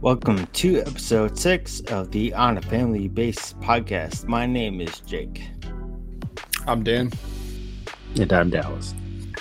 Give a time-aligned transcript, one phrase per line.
[0.00, 4.28] Welcome to episode six of the On a Family Base podcast.
[4.28, 5.48] My name is Jake.
[6.68, 7.10] I'm Dan.
[8.14, 8.94] And I'm Dallas.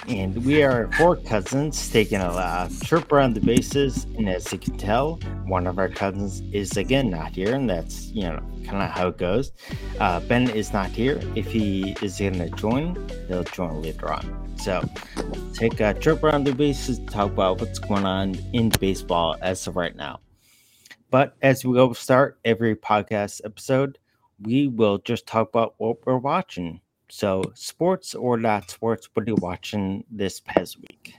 [0.07, 4.05] And we are four cousins taking a uh, trip around the bases.
[4.17, 7.53] And as you can tell, one of our cousins is again not here.
[7.53, 9.51] And that's, you know, kind of how it goes.
[9.99, 11.21] Uh, ben is not here.
[11.35, 12.95] If he is going to join,
[13.27, 14.55] he'll join later on.
[14.57, 14.83] So
[15.53, 19.67] take a trip around the bases, to talk about what's going on in baseball as
[19.67, 20.19] of right now.
[21.09, 23.97] But as we will start every podcast episode,
[24.41, 26.81] we will just talk about what we're watching.
[27.09, 31.15] So, sports or not sports, what are you watching this past week?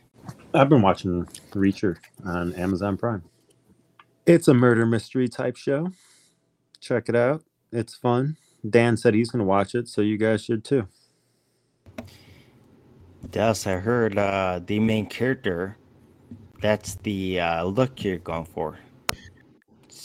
[0.52, 3.22] I've been watching Reacher on Amazon Prime.
[4.26, 5.90] It's a murder mystery type show.
[6.80, 7.42] Check it out.
[7.72, 8.36] It's fun.
[8.68, 10.86] Dan said he's going to watch it, so you guys should too.
[13.30, 15.78] Dallas, I heard uh, the main character,
[16.60, 18.78] that's the uh, look you're going for.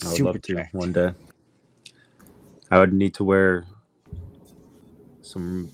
[0.06, 1.14] I would love to one day.
[2.72, 3.66] I would need to wear
[5.22, 5.70] some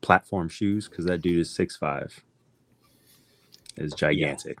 [0.00, 2.18] platform shoes because that dude is six five.
[3.76, 4.58] Is gigantic.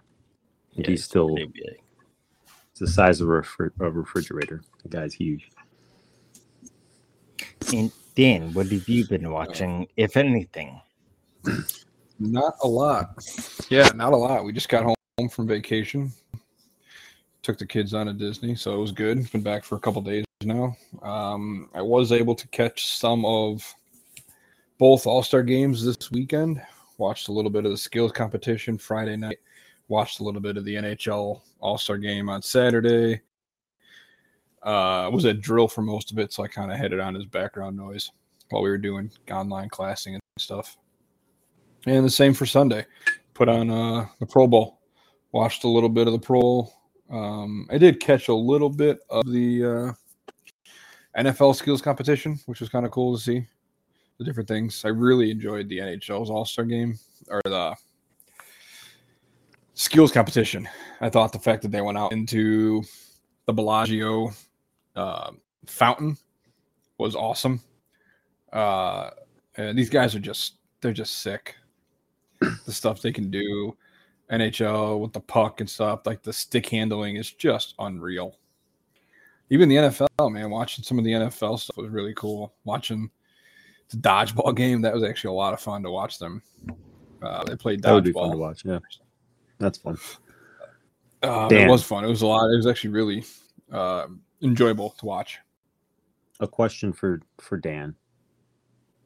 [0.72, 0.84] Yeah.
[0.84, 4.62] Yeah, he's still it's the size of a, refri- a refrigerator.
[4.82, 5.50] The guy's huge.
[7.74, 10.80] And Dan, what have you been watching, if anything?
[12.18, 13.22] Not a lot.
[13.68, 14.44] Yeah, not a lot.
[14.44, 16.12] We just got home from vacation
[17.42, 19.30] took the kids on to Disney, so it was good.
[19.32, 20.76] Been back for a couple days now.
[21.02, 23.74] Um, I was able to catch some of
[24.78, 26.62] both All Star games this weekend.
[26.98, 29.38] Watched a little bit of the skills competition Friday night.
[29.88, 33.20] Watched a little bit of the NHL All Star game on Saturday.
[34.62, 37.16] Uh, was at drill for most of it, so I kind of had it on
[37.16, 38.12] as background noise
[38.50, 40.76] while we were doing online classing and stuff.
[41.86, 42.86] And the same for Sunday.
[43.34, 44.78] Put on uh, the Pro Bowl.
[45.32, 46.70] Watched a little bit of the Pro
[47.12, 49.92] um, I did catch a little bit of the uh,
[51.20, 53.46] NFL skills competition, which was kind of cool to see
[54.18, 54.82] the different things.
[54.84, 57.76] I really enjoyed the NHL's All Star game or the
[59.74, 60.66] skills competition.
[61.02, 62.82] I thought the fact that they went out into
[63.44, 64.32] the Bellagio
[64.96, 65.32] uh,
[65.66, 66.16] fountain
[66.96, 67.60] was awesome.
[68.52, 69.10] Uh,
[69.56, 71.56] and these guys are just they're just sick.
[72.40, 73.76] The stuff they can do
[74.32, 76.00] NHL with the puck and stuff.
[76.06, 78.38] Like the stick handling is just unreal.
[79.50, 82.54] Even the NFL, man, watching some of the NFL stuff was really cool.
[82.64, 83.10] Watching
[83.90, 86.42] the dodgeball game, that was actually a lot of fun to watch them.
[87.22, 87.82] Uh, they played dodgeball.
[87.82, 88.64] That would be fun to watch.
[88.64, 88.78] Yeah,
[89.58, 89.98] that's fun.
[91.22, 92.04] Uh, it was fun.
[92.04, 92.46] It was a lot.
[92.46, 93.24] It was actually really
[93.70, 94.06] uh,
[94.40, 95.38] enjoyable to watch.
[96.40, 97.94] A question for for Dan.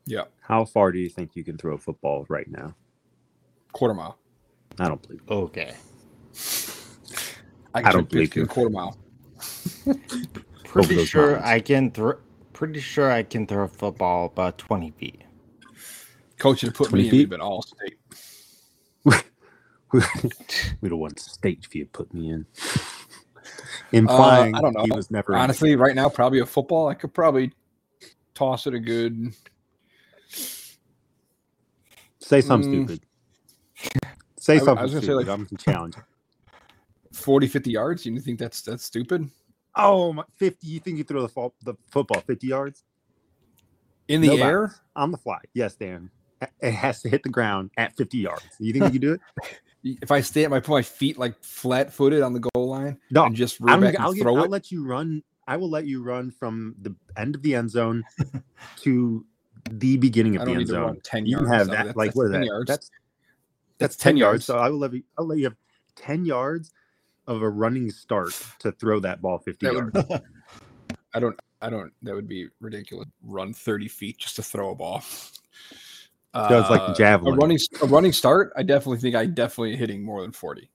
[0.07, 0.25] Yeah.
[0.41, 2.75] How far do you think you can throw a football right now?
[3.73, 4.19] Quarter mile.
[4.79, 5.23] I don't believe.
[5.29, 5.75] Okay.
[7.75, 8.45] I, I don't believe you.
[8.45, 8.97] A quarter mile.
[10.65, 11.45] pretty sure miles.
[11.45, 12.15] I can throw.
[12.53, 15.23] Pretty sure I can throw a football about twenty feet.
[16.39, 17.25] Coach, you put me feet?
[17.25, 17.99] in, been all state.
[20.81, 22.47] we don't want state if you put me in.
[23.93, 24.85] Implying uh, I don't know.
[24.85, 26.09] He was never honestly right now.
[26.09, 26.89] Probably a football.
[26.89, 27.53] I could probably
[28.35, 29.35] toss it a good.
[32.19, 33.07] Say something mm, stupid.
[34.47, 34.79] Say something.
[34.79, 35.97] I was going to say like I'm challenge.
[37.13, 38.07] 40, 50 yards.
[38.07, 39.29] You think that's that's stupid?
[39.75, 40.65] Oh, my, 50.
[40.69, 42.85] You think you throw the, fo- the football 50 yards
[44.07, 45.41] in the no air on the fly?
[45.53, 46.11] Yes, Dan.
[46.61, 48.45] It has to hit the ground at 50 yards.
[48.61, 49.21] You think you can do it?
[50.03, 52.99] if I stay at my put my feet like flat footed on the goal line,
[53.11, 54.31] no, and just run back I'll, give, it.
[54.31, 55.25] I'll let you run.
[55.49, 58.05] I will let you run from the end of the end zone
[58.83, 59.25] to
[59.71, 61.01] the beginning of the end zone.
[61.03, 61.43] Ten yards.
[61.43, 61.97] you have that.
[61.97, 62.45] like what is that?
[62.45, 62.69] Yards.
[62.69, 62.91] That's
[63.79, 64.45] that's 10 yards.
[64.45, 65.57] So I will let you, I'll let you have
[65.97, 66.73] 10 yards
[67.27, 69.95] of a running start to throw that ball 50 that yards.
[69.95, 70.23] Would,
[71.15, 73.09] I don't, I don't, that would be ridiculous.
[73.23, 75.03] Run 30 feet just to throw a ball.
[76.35, 77.35] Uh, Does like javelin.
[77.35, 78.53] A running, a running start.
[78.57, 80.69] I definitely think I definitely hitting more than 40.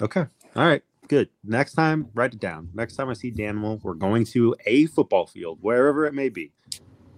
[0.00, 0.26] Okay.
[0.56, 0.82] All right.
[1.06, 1.28] Good.
[1.44, 2.70] Next time, write it down.
[2.74, 6.52] Next time I see Danimal, we're going to a football field, wherever it may be.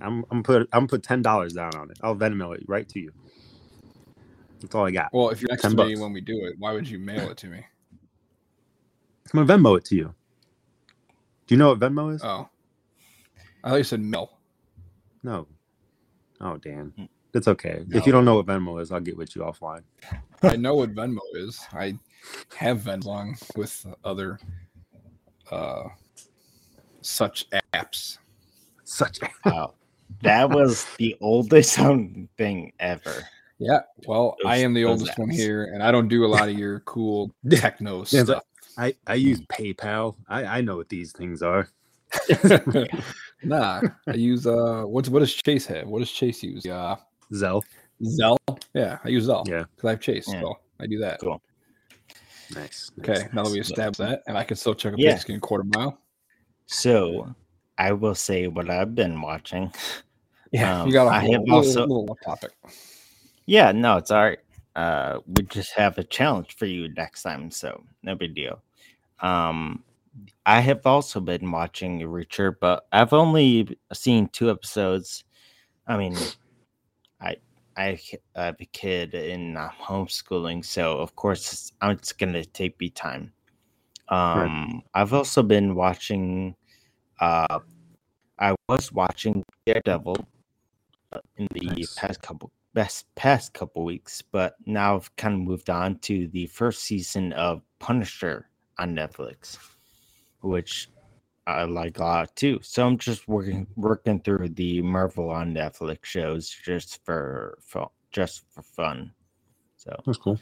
[0.01, 1.99] I'm, I'm put I'm put ten dollars down on it.
[2.03, 3.13] I'll Venmo it right to you.
[4.61, 5.13] That's all I got.
[5.13, 5.89] Well, if you're next to bucks.
[5.89, 7.59] me when we do it, why would you mail it to me?
[9.33, 10.15] I'm gonna Venmo it to you.
[11.47, 12.23] Do you know what Venmo is?
[12.25, 12.49] Oh,
[13.63, 14.39] I thought you said mail.
[15.23, 15.47] No.
[16.41, 16.93] Oh, Dan.
[16.97, 17.05] Hmm.
[17.35, 17.85] It's okay.
[17.87, 17.99] No.
[17.99, 19.83] If you don't know what Venmo is, I'll get with you offline.
[20.43, 21.61] I know what Venmo is.
[21.73, 21.99] I
[22.57, 24.39] have Venmo with other
[25.51, 25.85] uh,
[27.03, 28.19] such apps.
[28.85, 29.21] Such.
[29.21, 29.31] apps.
[29.45, 29.75] Wow.
[30.23, 31.77] That was the oldest
[32.39, 33.29] thing ever.
[33.59, 33.81] Yeah.
[34.07, 35.19] Well, I am the oldest apps.
[35.19, 38.43] one here, and I don't do a lot of your cool techno stuff.
[38.79, 40.17] I I use PayPal.
[40.29, 41.69] I I know what these things are.
[43.43, 45.87] nah, I use uh, what's what does Chase have?
[45.89, 46.67] What does Chase use?
[46.67, 46.97] Uh,
[47.33, 47.63] Zelle.
[48.03, 48.37] Zelle.
[48.75, 49.49] Yeah, I use Zelle.
[49.49, 49.65] Yeah.
[49.75, 50.41] because I have Chase, Yeah.
[50.41, 51.21] so I do that.
[51.21, 51.41] Cool.
[52.55, 52.91] Nice.
[53.01, 53.71] Okay, nice, now that we nice.
[53.71, 55.15] established that, and I can still check a Yeah.
[55.15, 55.99] pigskin quarter mile.
[56.67, 57.35] So
[57.79, 59.73] I will say what I've been watching.
[60.53, 62.53] Yeah, Um, you got a I have little, also- little, little topic.
[63.47, 64.39] Yeah, no, it's all right.
[64.75, 68.63] Uh, we just have a challenge for you next time, so no big deal.
[69.21, 69.85] Um,
[70.47, 75.25] I have also been watching Reacher, but I've only seen two episodes.
[75.87, 76.17] I mean,
[77.21, 77.37] I
[77.77, 77.99] I
[78.37, 82.79] I have a kid in uh, homeschooling, so of course it's, I'm- it's gonna take
[82.81, 83.33] me time.
[84.09, 86.57] Um, I've also been watching.
[87.21, 87.61] Uh,
[88.39, 90.19] I was watching Daredevil
[91.13, 91.95] uh, in the Nice.
[91.97, 96.45] past couple best past couple weeks, but now I've kind of moved on to the
[96.45, 99.57] first season of Punisher on Netflix,
[100.43, 100.91] which
[101.47, 102.61] I like a lot too.
[102.63, 108.43] So I'm just working working through the Marvel on Netflix shows just for, for just
[108.53, 109.11] for fun.
[109.79, 110.39] So That's cool.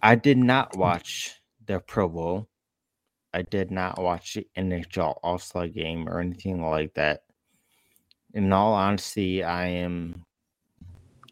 [0.00, 0.80] I did not hmm.
[0.80, 2.48] watch the Pro Bowl.
[3.34, 7.24] I did not watch the NHL All Star game or anything like that.
[8.32, 10.24] In all honesty, I am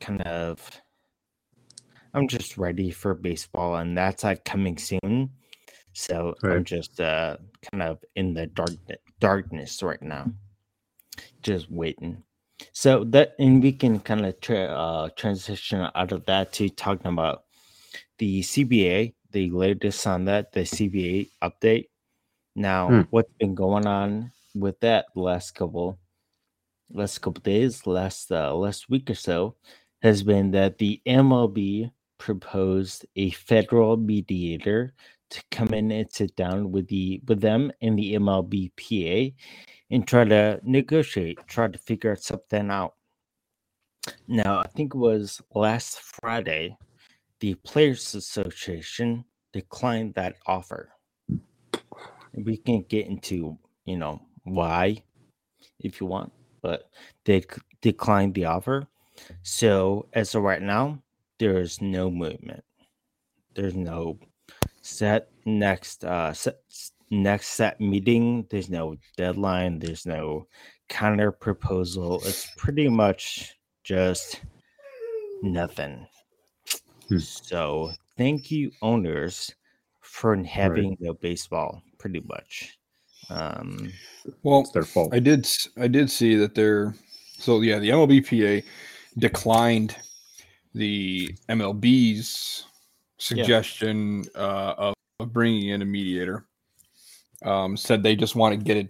[0.00, 0.70] kind of.
[2.14, 5.30] I'm just ready for baseball, and that's like coming soon.
[5.92, 7.36] So I'm just uh
[7.70, 8.70] kind of in the dark
[9.20, 10.32] darkness right now,
[11.42, 12.22] just waiting.
[12.72, 17.12] So that and we can kind of tra- uh, transition out of that to talking
[17.12, 17.44] about
[18.18, 21.86] the CBA, the latest on that, the CBA update.
[22.56, 23.02] Now, Hmm.
[23.10, 25.98] what's been going on with that last couple
[26.90, 29.56] last couple days, last uh, last week or so,
[30.02, 34.94] has been that the MLB proposed a federal mediator
[35.30, 39.34] to come in and sit down with the with them and the MLBPA
[39.90, 42.94] and try to negotiate, try to figure something out.
[44.26, 46.76] Now, I think it was last Friday,
[47.40, 50.90] the Players Association declined that offer.
[52.34, 55.02] We can get into, you know, why
[55.80, 56.90] if you want, but
[57.24, 57.44] they
[57.80, 58.86] declined the offer.
[59.42, 61.02] So, as of right now,
[61.38, 62.64] there is no movement.
[63.54, 64.18] There's no
[64.82, 66.58] set next uh set,
[67.10, 68.46] next set meeting.
[68.50, 69.78] There's no deadline.
[69.78, 70.46] There's no
[70.88, 72.20] counter proposal.
[72.24, 74.40] It's pretty much just
[75.42, 76.06] nothing.
[77.08, 77.18] Hmm.
[77.18, 79.54] So thank you owners
[80.00, 81.82] for having no baseball.
[81.98, 82.78] Pretty much.
[83.30, 83.92] Um,
[84.42, 85.12] Well, It's their fault.
[85.12, 86.94] I did s- I did see that they're
[87.38, 88.64] so yeah, the MLBPA
[89.18, 89.96] declined
[90.74, 92.66] the MLB's
[93.18, 96.46] suggestion uh, of, of bringing in a mediator.
[97.44, 98.88] Um, said they just want to get it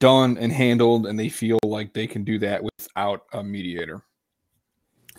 [0.00, 4.02] done and handled, and they feel like they can do that without a mediator.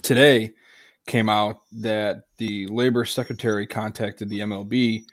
[0.01, 0.51] Today
[1.05, 5.03] came out that the labor secretary contacted the MLB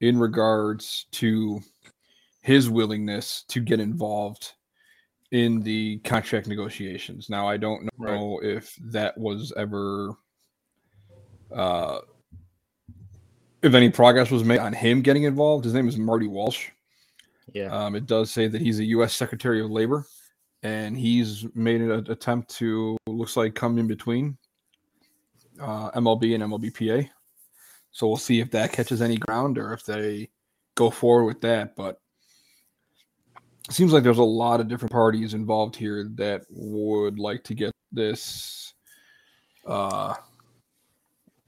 [0.00, 1.60] in regards to
[2.42, 4.52] his willingness to get involved
[5.34, 7.28] in the contract negotiations.
[7.28, 8.14] Now, I don't Right.
[8.14, 10.10] know if that was ever,
[11.52, 12.00] uh,
[13.62, 15.64] if any progress was made on him getting involved.
[15.64, 16.68] His name is Marty Walsh.
[17.52, 17.66] yeah.
[17.66, 19.14] Um, it does say that he's a U.S.
[19.14, 20.06] Secretary of Labor,
[20.62, 24.36] and he's made an attempt to looks like come in between
[25.60, 27.08] uh, MLB and MLBPA.
[27.92, 30.30] So we'll see if that catches any ground or if they
[30.74, 31.76] go forward with that.
[31.76, 32.00] But
[33.70, 37.72] seems like there's a lot of different parties involved here that would like to get
[37.92, 38.74] this
[39.66, 40.14] uh,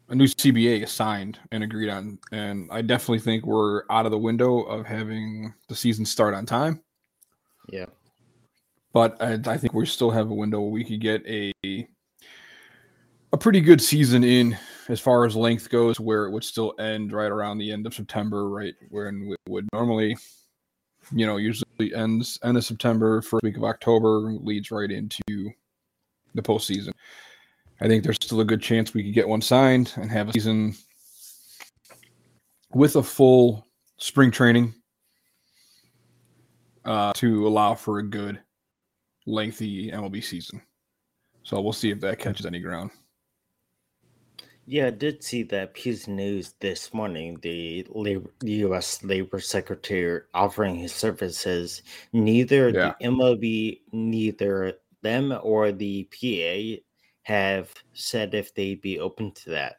[0.09, 2.19] a new CBA signed and agreed on.
[2.33, 6.47] And I definitely think we're out of the window of having the season start on
[6.47, 6.81] time.
[7.69, 7.87] yeah.
[8.93, 11.53] But I, I think we still have a window where we could get a
[13.33, 14.57] a pretty good season in
[14.89, 17.93] as far as length goes, where it would still end right around the end of
[17.93, 20.17] September, right when it would normally,
[21.13, 25.23] you know, usually ends end of September, first week of October, leads right into
[26.35, 26.93] the postseason.
[27.81, 30.33] I think there's still a good chance we could get one signed and have a
[30.33, 30.75] season
[32.73, 33.67] with a full
[33.99, 34.75] spring training
[36.85, 38.41] uh, to allow for a good,
[39.27, 40.63] lengthy MLB season.
[41.43, 42.91] So we'll see if that catches any ground.
[44.69, 47.39] Yeah, I did see that piece of news this morning.
[47.41, 49.03] The labor, U.S.
[49.05, 51.83] Labor Secretary offering his services.
[52.13, 52.95] Neither Yeah.
[52.99, 56.83] the MLB, neither them or the PA
[57.23, 59.77] have said if they'd be open to that.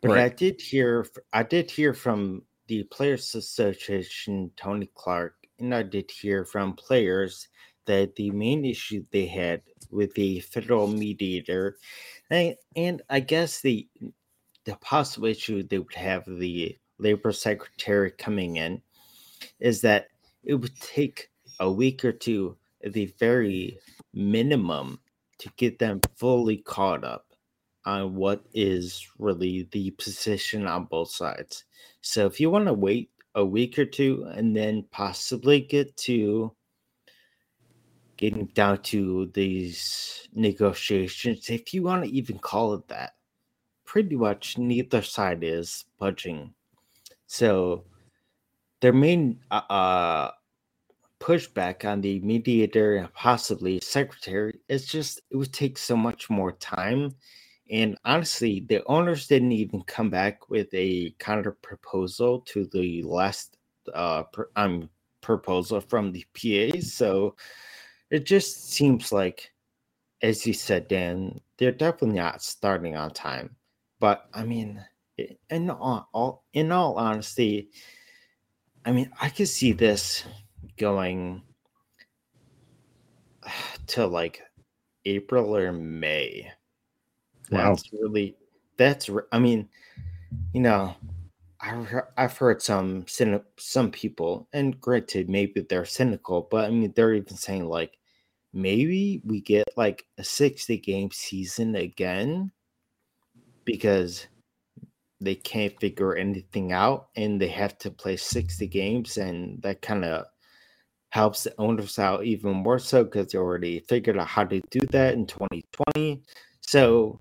[0.00, 5.82] But I did hear, I did hear from the Players Association, Tony Clark, and I
[5.82, 7.48] did hear from players
[7.86, 11.76] that the main issue they had with the federal mediator,
[12.30, 13.86] and, and I guess the
[14.64, 18.82] the possible issue they would have the labor secretary coming in,
[19.60, 20.08] is that
[20.44, 21.30] it would take
[21.60, 23.78] a week or two, at the very
[24.12, 25.00] minimum,
[25.38, 27.26] to get them fully caught up
[27.86, 31.64] on what is really the position on both sides.
[32.02, 36.52] So if you want to wait a week or two and then possibly get to
[38.18, 43.14] getting down to these negotiations, if you want to even call it that,
[43.86, 46.52] pretty much neither side is budging.
[47.26, 47.84] So
[48.80, 50.30] their main uh, uh
[51.20, 56.52] pushback on the mediator and possibly secretary is just it would take so much more
[56.52, 57.12] time
[57.70, 63.58] and honestly, the owners didn't even come back with a counter proposal to the last
[63.94, 64.88] uh, per, um,
[65.20, 66.80] proposal from the PA.
[66.80, 67.36] So
[68.10, 69.50] it just seems like,
[70.22, 73.54] as you said, Dan, they're definitely not starting on time.
[74.00, 74.84] But I mean,
[75.50, 77.70] in all, all in all honesty,
[78.84, 80.24] I mean, I could see this
[80.76, 81.42] going
[83.88, 84.40] to like
[85.04, 86.52] April or May
[87.50, 87.98] that's wow.
[88.00, 88.36] really
[88.76, 89.68] that's I mean,
[90.52, 90.94] you know,
[92.16, 97.36] I've heard some some people, and granted, maybe they're cynical, but I mean, they're even
[97.36, 97.98] saying like
[98.52, 102.50] maybe we get like a 60 game season again
[103.64, 104.26] because
[105.20, 110.04] they can't figure anything out and they have to play 60 games and that kind
[110.04, 110.26] of
[111.10, 114.80] helps the owners out even more so because they already figured out how to do
[114.90, 116.22] that in 2020
[116.60, 117.20] so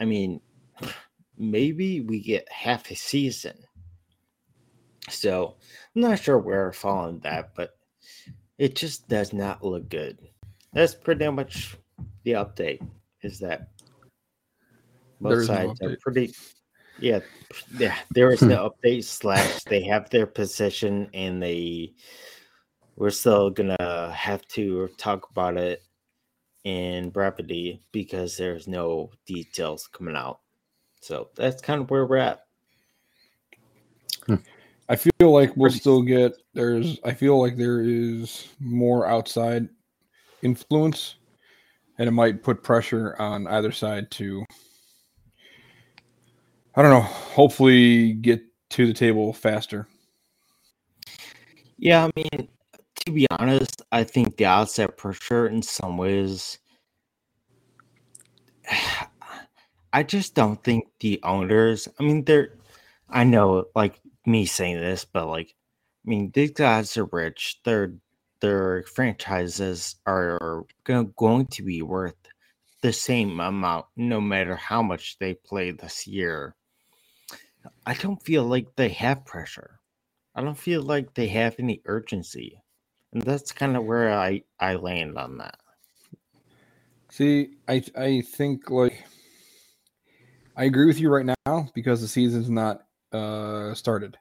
[0.00, 0.40] I mean,
[1.40, 3.56] maybe we get half a season.
[5.08, 5.56] So
[5.96, 7.70] I'm not sure where I fall on that, but
[8.58, 10.18] it just does not look good.
[10.74, 11.76] That's pretty much
[12.24, 12.86] the update.
[13.22, 13.70] Is that
[15.20, 16.32] both sides no are pretty
[16.98, 17.20] yeah,
[17.78, 17.96] yeah.
[18.10, 21.94] There is no update slash they have their position and they
[22.96, 25.82] we're still gonna have to talk about it
[26.64, 30.40] in brevity because there's no details coming out.
[31.00, 32.40] So that's kind of where we're at.
[34.26, 34.36] Hmm.
[34.88, 39.68] I feel like we'll still get there's I feel like there is more outside
[40.42, 41.14] influence
[41.98, 44.44] and it might put pressure on either side to
[46.74, 49.86] I don't know, hopefully get to the table faster.
[51.78, 52.48] Yeah, I mean,
[53.06, 56.58] to be honest, I think the outside pressure in some ways.
[59.92, 61.88] I just don't think the owners.
[61.98, 62.56] I mean, they're.
[63.08, 65.54] I know, like me saying this, but like,
[66.06, 67.60] I mean, these guys are rich.
[67.64, 67.94] Their
[68.40, 72.14] their franchises are going to be worth
[72.82, 76.54] the same amount, no matter how much they play this year.
[77.84, 79.80] I don't feel like they have pressure.
[80.34, 82.62] I don't feel like they have any urgency.
[83.12, 85.58] And that's kind of where I I land on that.
[87.10, 89.04] See, I I think like
[90.56, 94.16] I agree with you right now because the season's not uh started.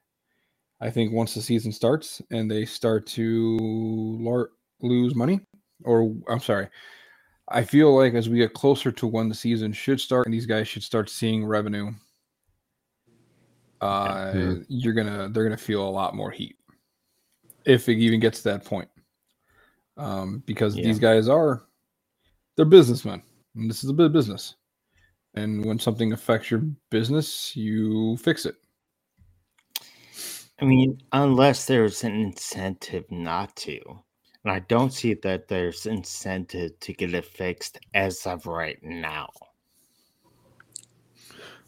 [0.82, 5.42] I think once the season starts and they start to lar- lose money,
[5.84, 6.70] or I'm sorry,
[7.50, 10.46] I feel like as we get closer to when the season should start and these
[10.46, 11.92] guys should start seeing revenue,
[13.82, 14.62] uh, mm-hmm.
[14.68, 16.56] you're gonna they're gonna feel a lot more heat
[17.66, 18.90] if it even gets to that point.
[19.98, 20.86] Um, because yeah.
[20.86, 21.64] these guys are
[22.56, 23.22] they're businessmen.
[23.56, 24.56] And this is a bit of business.
[25.36, 28.56] And when something affects your business, you fix it.
[30.62, 33.80] I mean, unless there's an incentive not to.
[34.44, 39.30] And I don't see that there's incentive to get it fixed as of right now.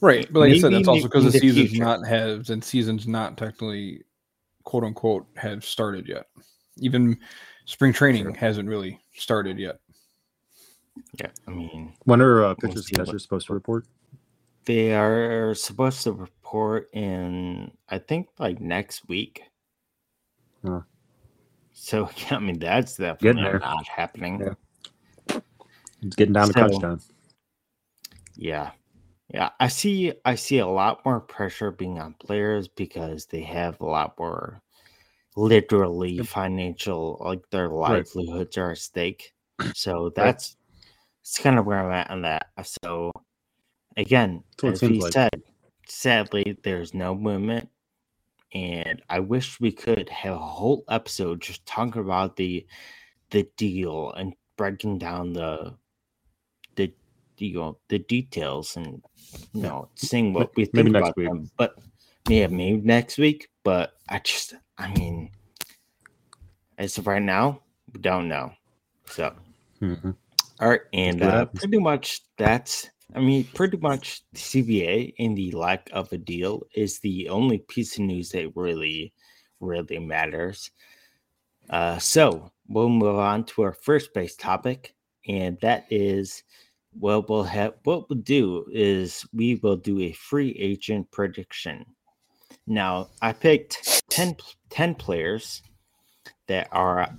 [0.02, 0.28] Right.
[0.32, 1.84] But like Maybe I said, that's also because the, the season's future.
[1.84, 4.04] not has and season's not technically
[4.64, 6.26] quote unquote have started yet.
[6.78, 7.20] Even
[7.66, 9.80] spring training hasn't really started yet.
[11.20, 13.86] Yeah, I mean, when are uh, pitchers we'll catchers supposed to report?
[14.66, 19.44] They are supposed to report in, I think, like next week.
[20.66, 20.82] Huh.
[21.74, 24.40] So I mean, that's definitely not happening.
[24.40, 25.40] Yeah.
[26.02, 27.02] It's getting down so, to touchdown.
[28.36, 28.72] Yeah,
[29.34, 29.50] yeah.
[29.60, 30.14] I see.
[30.26, 34.62] I see a lot more pressure being on players because they have a lot more
[35.38, 38.64] literally financial like their livelihoods right.
[38.64, 39.34] are at stake
[39.74, 40.58] so that's.
[41.22, 43.12] It's kind of where i'm at on that so
[43.98, 45.14] again as he like.
[45.14, 45.42] said
[45.88, 47.70] sadly there's no movement
[48.54, 52.66] and I wish we could have a whole episode just talking about the
[53.30, 55.76] the deal and breaking down the
[56.76, 56.94] the
[57.38, 59.02] you know the details and
[59.54, 61.30] you know seeing what we think about week.
[61.30, 61.50] them.
[61.58, 61.78] But
[62.28, 63.50] yeah, maybe next week.
[63.64, 65.32] But I just I mean
[66.78, 67.62] as of right now,
[67.94, 68.52] we don't know.
[69.06, 69.34] So
[69.82, 70.12] mm-hmm.
[70.62, 75.52] All right, and uh, pretty much that's I mean, pretty much the CBA and the
[75.52, 79.14] lack of a deal is the only piece of news that really,
[79.60, 80.72] really matters.
[81.70, 84.94] Uh, so we'll move on to our first base topic,
[85.28, 86.44] and that is
[86.94, 87.74] what we'll have.
[87.84, 91.86] What we'll do is we will do a free agent prediction.
[92.66, 94.38] Now, I picked 10,
[94.70, 95.62] 10 players
[96.48, 97.10] that are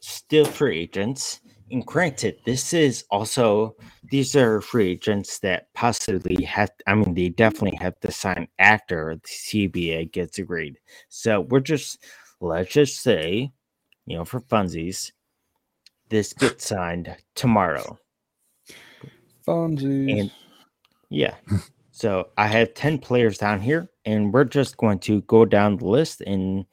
[0.00, 1.40] still free agents
[1.70, 3.76] and granted, this is also
[4.10, 6.70] these are free agents that possibly have.
[6.86, 10.78] I mean, they definitely have to sign after the CBA gets agreed.
[11.08, 12.02] So we're just
[12.40, 13.52] let's just say,
[14.06, 15.12] you know, for funsies,
[16.10, 17.98] this gets signed tomorrow.
[19.46, 20.20] Funsies.
[20.20, 20.30] And
[21.08, 21.34] yeah.
[21.92, 25.86] So I have 10 players down here, and we're just going to go down the
[25.86, 26.66] list and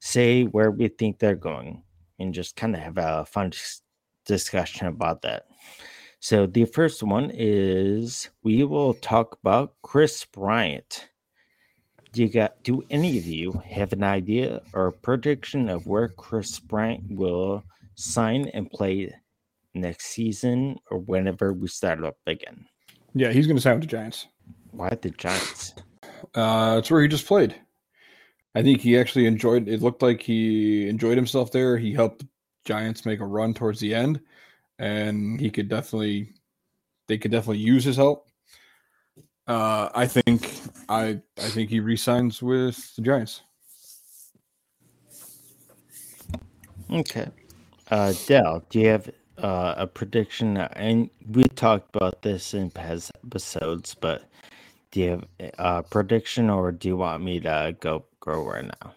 [0.00, 1.82] say where we think they're going
[2.18, 3.52] and just kind of have a fun
[4.24, 5.46] discussion about that.
[6.20, 11.08] So the first one is we will talk about Kris Bryant.
[12.12, 16.60] Do you got do any of you have an idea or prediction of where Kris
[16.60, 17.64] Bryant will
[17.94, 19.12] sign and play
[19.74, 22.66] next season or whenever we start up again?
[23.14, 24.26] Yeah, he's going to sign with the Giants.
[24.70, 25.74] Why the Giants?
[26.34, 27.54] Uh, it's where he just played.
[28.54, 29.68] I think he actually enjoyed.
[29.68, 31.78] It looked like he enjoyed himself there.
[31.78, 32.24] He helped
[32.64, 34.20] Giants make a run towards the end,
[34.78, 36.32] and he could definitely,
[37.08, 38.28] they could definitely use his help.
[39.46, 40.54] Uh, I think
[40.88, 43.42] I I think he resigns with the Giants.
[46.90, 47.28] Okay,
[47.90, 50.56] uh, Dell, do you have uh, a prediction?
[50.56, 54.28] And we talked about this in past episodes, but
[54.92, 55.24] do you have
[55.58, 58.94] a prediction, or do you want me to go go right now?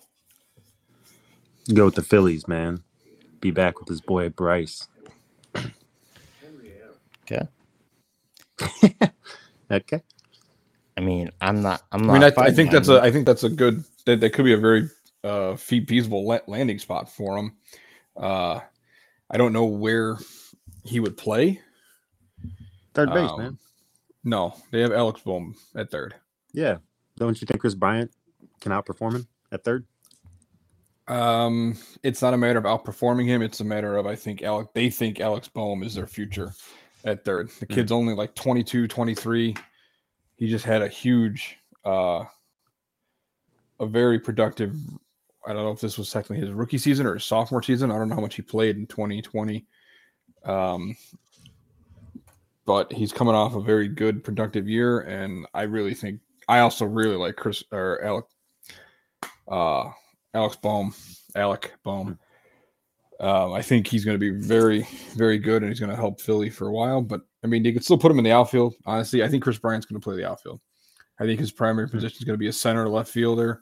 [1.73, 2.84] Go with the Phillies, man
[3.45, 4.87] be back with his boy Bryce.
[7.23, 7.47] Okay.
[9.71, 10.01] okay.
[10.97, 11.83] I mean, I'm not.
[11.91, 12.15] I'm not.
[12.15, 13.01] I mean, I, I think that's a.
[13.01, 13.83] I think that's a good.
[14.05, 14.89] That, that could be a very
[15.23, 17.55] uh, feasible landing spot for him.
[18.15, 18.59] Uh,
[19.29, 20.17] I don't know where
[20.83, 21.59] he would play.
[22.93, 23.57] Third base, um, man.
[24.23, 26.15] No, they have Alex Bohm at third.
[26.53, 26.77] Yeah,
[27.17, 28.11] don't you think Kris Bryant
[28.61, 29.85] can outperform him at third?
[31.07, 33.41] Um, it's not a matter of outperforming him.
[33.41, 34.69] It's a matter of I think Alec.
[34.73, 36.53] They think Alex Bohm is their future
[37.03, 37.49] at third.
[37.59, 37.99] The kid's mm-hmm.
[37.99, 39.55] only like 22, 23.
[40.37, 42.23] He just had a huge, uh,
[43.79, 44.75] a very productive.
[45.47, 47.91] I don't know if this was technically his rookie season or his sophomore season.
[47.91, 49.65] I don't know how much he played in 2020.
[50.43, 50.95] Um,
[52.65, 56.85] but he's coming off a very good, productive year, and I really think I also
[56.85, 58.25] really like Chris or Alec.
[59.47, 59.91] Uh,
[60.35, 60.93] Alex Bohm,
[61.35, 62.19] Alec Bohm.
[63.19, 66.19] Um, I think he's going to be very, very good, and he's going to help
[66.19, 67.01] Philly for a while.
[67.01, 68.75] But I mean, you could still put him in the outfield.
[68.85, 70.59] Honestly, I think Kris Bryant's going to play the outfield.
[71.19, 71.95] I think his primary hmm.
[71.95, 73.61] position is going to be a center left fielder.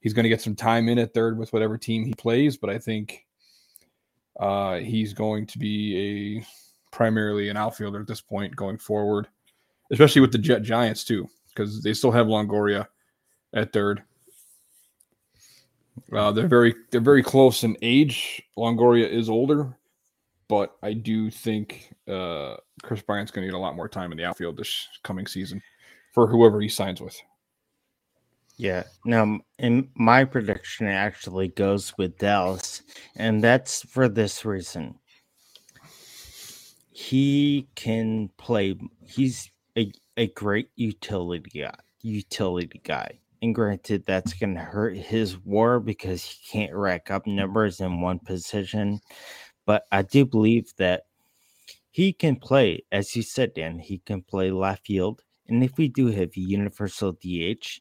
[0.00, 2.70] He's going to get some time in at third with whatever team he plays, but
[2.70, 3.26] I think
[4.38, 6.46] uh, he's going to be a
[6.94, 9.26] primarily an outfielder at this point going forward,
[9.90, 12.86] especially with the Jet Giants too, because they still have Longoria
[13.52, 14.02] at third.
[16.12, 18.42] Uh, they're very they're very close in age.
[18.56, 19.76] Longoria is older,
[20.48, 24.18] but I do think uh, Kris Bryant's going to get a lot more time in
[24.18, 25.62] the outfield this coming season
[26.12, 27.16] for whoever he signs with.
[28.56, 28.84] Yeah.
[29.04, 32.82] Now, in my prediction actually goes with Dallas,
[33.16, 34.98] and that's for this reason.
[36.90, 38.76] He can play.
[39.06, 41.74] He's a, a great utility guy.
[42.00, 43.18] Utility guy.
[43.42, 48.00] And granted, that's going to hurt his war because he can't rack up numbers in
[48.00, 49.00] one position.
[49.66, 51.02] But I do believe that
[51.90, 55.22] he can play, as you said, Dan, he can play left field.
[55.48, 57.80] And if we do have universal DH,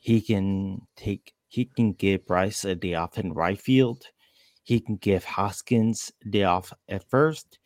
[0.00, 4.04] he can take, he can give Bryce a day off in right field.
[4.62, 7.58] He can give Hoskins a day off at first.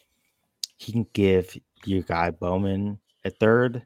[0.76, 3.84] He can give your guy Bowman a third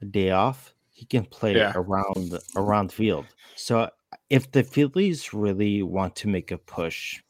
[0.00, 1.72] a day off he can play yeah.
[1.74, 3.26] around around the field.
[3.56, 3.90] So uh,
[4.30, 7.20] if the Phillies really want to make a push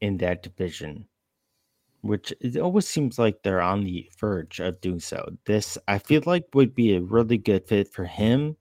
[0.00, 1.06] in that division,
[2.02, 6.22] which it always seems like they're on the verge of doing so, this I feel
[6.26, 8.56] like would be a really good fit for him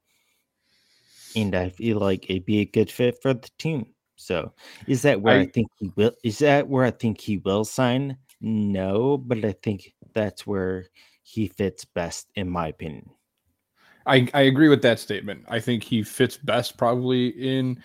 [1.36, 3.88] and I feel like it'd be a good fit for the team.
[4.16, 4.54] So,
[4.88, 6.14] is that where I, I think he will?
[6.24, 8.18] Is that where I think he will sign?
[8.42, 10.86] No, but I think that's where
[11.22, 13.10] he fits best, in my opinion.
[14.08, 15.44] I, I agree with that statement.
[15.50, 17.84] I think he fits best probably in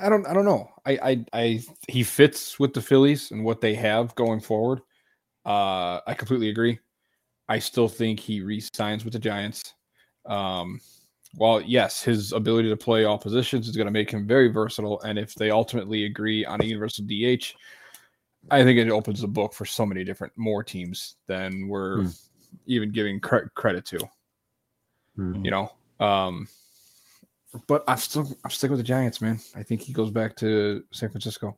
[0.00, 0.68] I don't I don't know.
[0.86, 4.80] I I, I he fits with the Phillies and what they have going forward.
[5.44, 6.78] Uh I completely agree.
[7.48, 9.74] I still think he re-signs with the Giants.
[10.26, 10.80] Um
[11.36, 15.00] while yes, his ability to play all positions is going to make him very versatile
[15.00, 17.52] and if they ultimately agree on a universal DH,
[18.50, 22.08] I think it opens the book for so many different more teams than we're hmm.
[22.66, 23.98] even giving cre- credit to.
[25.18, 25.44] Mm-hmm.
[25.44, 26.48] You know, um,
[27.66, 29.40] but I'm still I'm sticking with the Giants, man.
[29.54, 31.56] I think he goes back to San Francisco.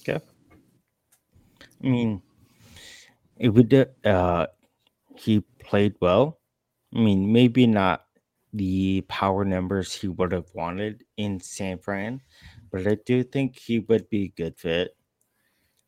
[0.00, 0.24] Okay.
[1.82, 2.22] I mean,
[3.36, 3.90] it would.
[4.04, 4.46] Uh,
[5.16, 6.38] he played well.
[6.94, 8.04] I mean, maybe not
[8.52, 12.20] the power numbers he would have wanted in San Fran,
[12.70, 14.96] but I do think he would be a good fit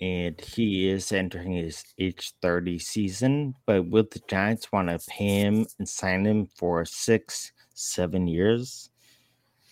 [0.01, 3.55] and he is entering his age 30 season.
[3.67, 8.91] But will the Giants want to pay him and sign him for six, seven years?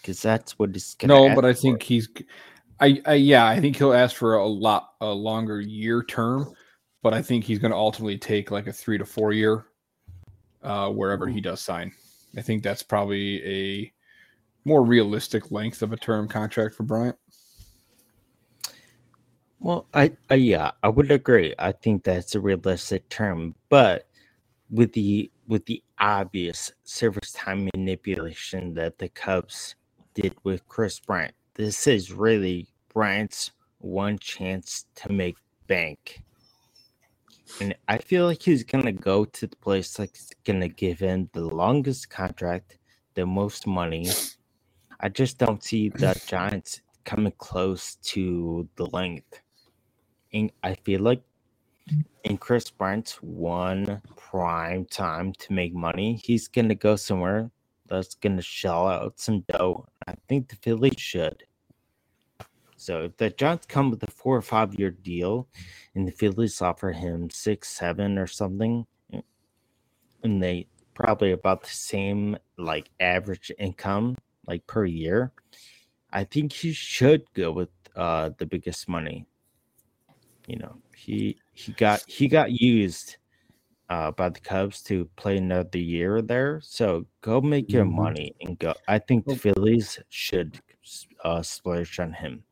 [0.00, 1.28] Because that's what he's going to.
[1.28, 2.08] No, but I think he's.
[2.78, 6.52] I, I yeah, I think he'll ask for a lot a longer year term,
[7.02, 9.66] but I think he's going to ultimately take like a three to four year,
[10.62, 11.92] uh, wherever he does sign.
[12.36, 13.92] I think that's probably a
[14.66, 17.16] more realistic length of a term contract for Bryant.
[19.60, 21.54] Well, I, I yeah, I would agree.
[21.58, 24.06] I think that's a realistic term, but
[24.70, 29.74] with the with the obvious service time manipulation that the Cubs
[30.14, 36.22] did with Kris Bryant, this is really Bryant's one chance to make bank.
[37.60, 41.42] And I feel like he's gonna go to the place that's gonna give him the
[41.44, 42.78] longest contract,
[43.14, 44.08] the most money.
[45.00, 49.40] I just don't see the Giants coming close to the length
[50.62, 51.22] I feel like
[52.24, 57.50] in Kris Bryant's one prime time to make money, he's gonna go somewhere
[57.88, 59.86] that's gonna shell out some dough.
[60.06, 61.44] I think the Phillies should.
[62.76, 65.48] So if the Giants come with a four or five year deal
[65.94, 68.86] and the Phillies offer him six, seven or something,
[70.22, 75.32] and they probably about the same like average income like per year,
[76.12, 79.26] I think he should go with uh the biggest money
[80.46, 83.16] you know he he got he got used
[83.88, 86.60] uh, by the Cubs to play another year there.
[86.62, 87.96] So go make your mm-hmm.
[87.96, 88.74] money and go.
[88.88, 90.60] I think the Phillies should
[91.24, 92.42] uh, splurge on him.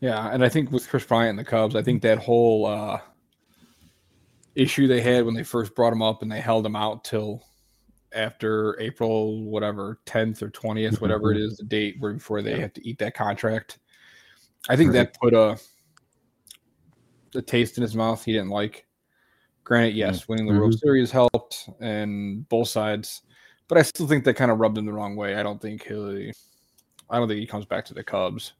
[0.00, 3.00] Yeah, and I think with Kris Bryant and the Cubs, I think that whole uh,
[4.54, 7.44] issue they had when they first brought him up and they held him out till
[8.14, 11.54] after April, whatever, 10th or 20th, whatever it mm-hmm.
[11.58, 12.60] the date where before they yeah.
[12.62, 13.78] have to eat that contract.
[14.68, 15.12] I think right.
[15.12, 15.58] that put a
[17.32, 18.86] the taste in his mouth he didn't like.
[19.64, 20.60] Granted, yes, winning the mm-hmm.
[20.60, 23.22] World Series helped and both sides,
[23.68, 25.36] but I still think that kind of rubbed him the wrong way.
[25.36, 26.32] I don't think he,
[27.08, 28.54] I don't think he comes back to the Cubs.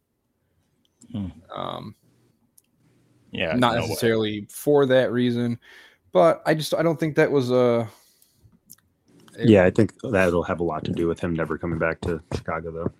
[1.10, 1.26] Hmm.
[1.54, 1.94] Um,
[3.32, 4.46] yeah, not no necessarily way.
[4.50, 5.58] for that reason,
[6.12, 7.88] but I just I don't think that was a.
[9.38, 12.00] a yeah, I think that'll have a lot to do with him never coming back
[12.02, 12.92] to Chicago, though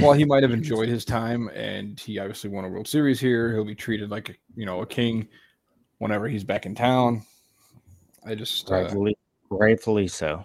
[0.00, 3.52] while he might have enjoyed his time and he obviously won a World Series here,
[3.52, 5.28] he'll be treated like you know a king
[5.98, 7.22] whenever he's back in town.
[8.26, 9.16] I just uh, rightfully,
[9.50, 10.44] uh, rightfully so.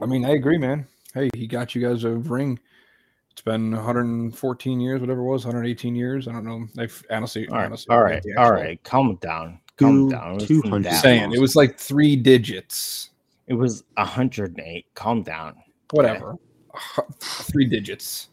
[0.00, 0.86] I mean, I agree, man.
[1.14, 2.58] Hey, he got you guys a ring.
[3.32, 6.28] It's been 114 years, whatever it was, 118 years.
[6.28, 6.66] I don't know.
[6.78, 8.82] I honestly, all right, honestly, all right, all right.
[8.84, 9.60] Calm down.
[9.76, 10.38] Calm down.
[10.38, 10.92] 200.
[10.94, 13.10] Saying it was like three digits.
[13.46, 14.86] It was 108.
[14.94, 15.54] Calm down.
[15.90, 16.36] Whatever.
[16.76, 18.28] Okay three digits.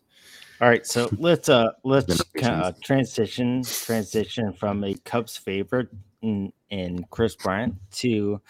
[0.62, 5.90] All right, so let's uh let's uh, transition transition from a Cubs favorite
[6.22, 8.42] in, in Kris Bryant to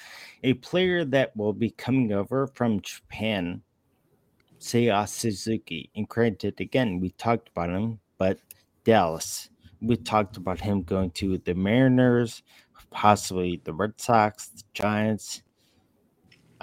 [0.43, 3.61] a player that will be coming over from Japan,
[4.59, 5.89] Seiya Suzuki.
[5.95, 8.39] And granted, again, we talked about him, but
[8.83, 9.49] Dallas.
[9.81, 12.43] We talked about him going to the Mariners,
[12.91, 15.41] possibly the Red Sox, the Giants,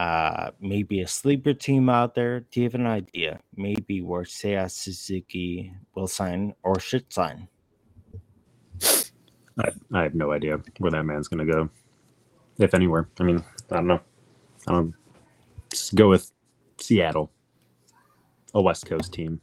[0.00, 2.40] uh, maybe a sleeper team out there.
[2.40, 3.38] Do you have an idea?
[3.54, 7.48] Maybe where Seiya Suzuki will sign or should sign?
[8.82, 11.68] I, I have no idea where that man's going to go,
[12.56, 13.10] if anywhere.
[13.18, 14.00] I mean, I don't know.
[14.66, 14.94] I don't
[15.70, 16.32] just go with
[16.80, 17.30] Seattle,
[18.54, 19.38] a West Coast team.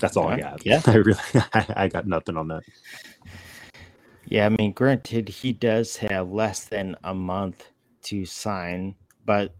[0.00, 0.34] That's all yeah.
[0.34, 0.66] I got.
[0.66, 1.20] Yeah, I really,
[1.54, 2.62] I, I got nothing on that.
[4.32, 7.68] Yeah, I mean, granted, he does have less than a month
[8.04, 8.94] to sign,
[9.26, 9.54] but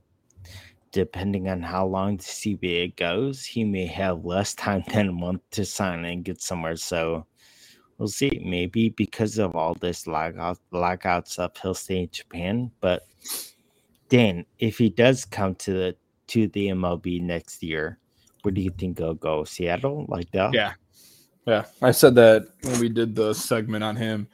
[0.92, 5.42] depending on how long the CBA goes, he may have less time than a month
[5.50, 6.76] to sign and get somewhere.
[6.76, 7.26] So
[7.98, 8.40] we'll see.
[8.42, 12.70] Maybe because of all this lockout lockout stuff, he'll stay in Japan.
[12.80, 13.02] But
[14.08, 15.96] Dan, if he does come to the
[16.28, 17.98] to the MLB next year,
[18.40, 19.44] where do you think he'll go?
[19.44, 20.54] Seattle, like that?
[20.54, 20.72] Yeah,
[21.46, 21.66] yeah.
[21.82, 24.28] I said that when we did the segment on him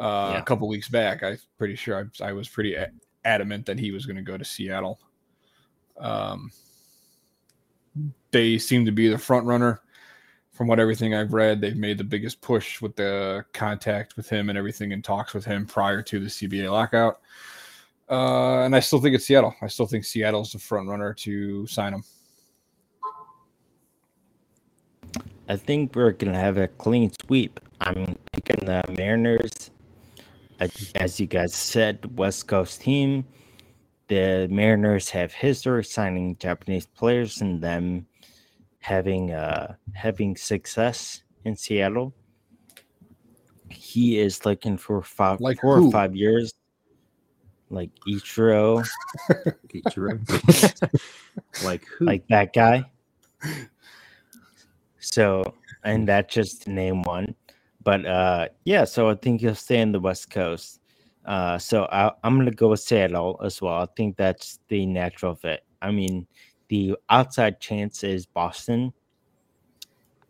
[0.00, 0.38] uh, yeah.
[0.38, 1.22] a couple weeks back.
[1.22, 2.76] I'm pretty sure I, I was pretty
[3.24, 4.98] adamant that he was going to go to Seattle.
[5.98, 6.50] Um,
[8.30, 9.82] they seem to be the front runner
[10.52, 11.60] from what everything I've read.
[11.60, 15.44] They've made the biggest push with the contact with him and everything and talks with
[15.44, 17.20] him prior to the CBA lockout.
[18.10, 19.54] Uh, and I still think it's Seattle.
[19.62, 22.04] I still think Seattle's the front runner to sign him.
[25.48, 27.58] I think we're gonna have a clean sweep.
[27.80, 29.70] I'm picking the Mariners.
[30.60, 33.24] As you guys said, West Coast team.
[34.08, 38.06] The Mariners have history signing Japanese players and them
[38.80, 42.12] having uh having success in Seattle.
[43.68, 45.88] He is looking for five like four who?
[45.88, 46.52] or five years.
[47.70, 48.86] Like Ichiro.
[49.68, 50.18] Ichiro.
[51.64, 52.04] like who?
[52.04, 52.84] Like that guy.
[54.98, 57.34] So, and that's just name one.
[57.82, 60.80] But uh, yeah, so I think he'll stay in the West Coast.
[61.24, 63.74] Uh, so I, am to go with Seattle as well.
[63.74, 65.64] I think that's the natural fit.
[65.82, 66.26] I mean,
[66.68, 68.92] the outside chance is Boston,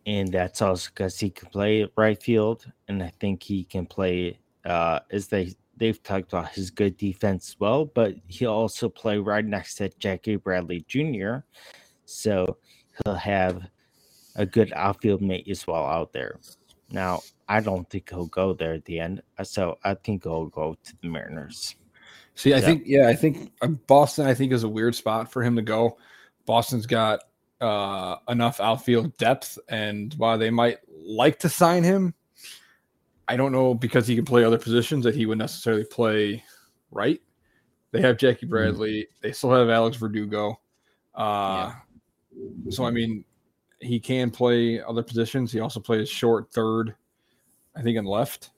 [0.06, 4.38] and that's also because he can play right field, and I think he can play
[4.64, 7.84] uh, as they they've talked about his good defense as well.
[7.86, 11.38] But he'll also play right next to Jackie Bradley Jr.,
[12.04, 12.58] so
[13.04, 13.62] he'll have
[14.36, 16.38] a good outfield mate as well out there.
[16.90, 20.46] Now, I don't think he'll go there at the end, uh, so I think he'll
[20.46, 21.76] go to the Mariners.
[22.34, 22.66] See, I so.
[22.66, 24.26] think yeah, I think uh, Boston.
[24.26, 25.98] I think is a weird spot for him to go.
[26.46, 27.20] Boston's got
[27.60, 32.14] uh, enough outfield depth, and while they might like to sign him,
[33.28, 36.42] I don't know because he can play other positions that he would necessarily play
[36.90, 37.20] right.
[37.92, 38.50] They have Jackie mm-hmm.
[38.50, 39.02] Bradley.
[39.02, 39.18] Mm-hmm.
[39.22, 40.60] They still have Alex Verdugo.
[41.14, 41.72] Uh,
[42.34, 42.70] yeah.
[42.70, 43.24] So I mean,
[43.80, 45.50] he can play other positions.
[45.50, 46.94] He also plays short, third,
[47.74, 48.50] I think, in left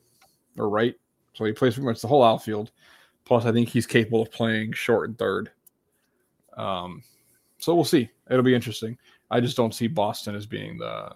[0.58, 0.94] or right.
[1.34, 2.72] So he plays pretty much the whole outfield.
[3.24, 5.50] Plus, I think he's capable of playing short and third.
[6.56, 7.02] Um,
[7.58, 8.10] so we'll see.
[8.28, 8.98] It'll be interesting.
[9.30, 11.14] I just don't see Boston as being the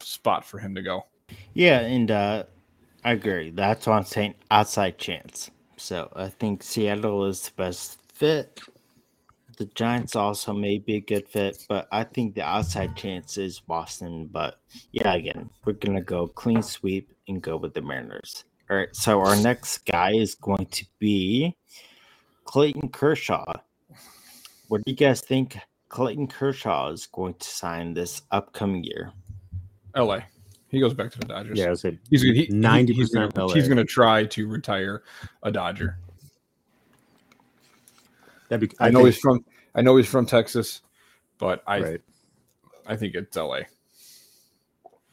[0.00, 1.06] spot for him to go.
[1.54, 2.44] Yeah, and uh,
[3.04, 3.50] I agree.
[3.50, 4.34] That's what I'm saying.
[4.50, 5.50] Outside chance.
[5.76, 8.60] So I think Seattle is the best fit
[9.56, 13.60] the Giants also may be a good fit, but I think the outside chance is
[13.60, 14.26] Boston.
[14.26, 14.60] But
[14.92, 18.44] yeah, again, we're gonna go clean sweep and go with the Mariners.
[18.70, 21.56] All right, so our next guy is going to be
[22.44, 23.54] Clayton Kershaw.
[24.68, 25.56] What do you guys think
[25.88, 29.12] Clayton Kershaw is going to sign this upcoming year?
[29.94, 30.20] LA.
[30.68, 31.58] He goes back to the Dodgers.
[31.58, 33.32] Yeah, I said he's ninety percent.
[33.52, 35.04] He's going to try to retire
[35.44, 35.98] a Dodger.
[38.48, 40.82] Be, I, I, know think, he's from I know he's from Texas,
[41.38, 42.00] but I right.
[42.86, 43.60] I think it's LA.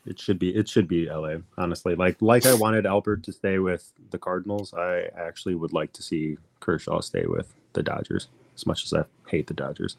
[0.06, 1.96] It should be it should be LA, honestly.
[1.96, 6.04] Like like I wanted Albert to stay with the Cardinals, I actually would like to
[6.04, 9.98] see Kershaw stay with the Dodgers, as much as I hate the Dodgers.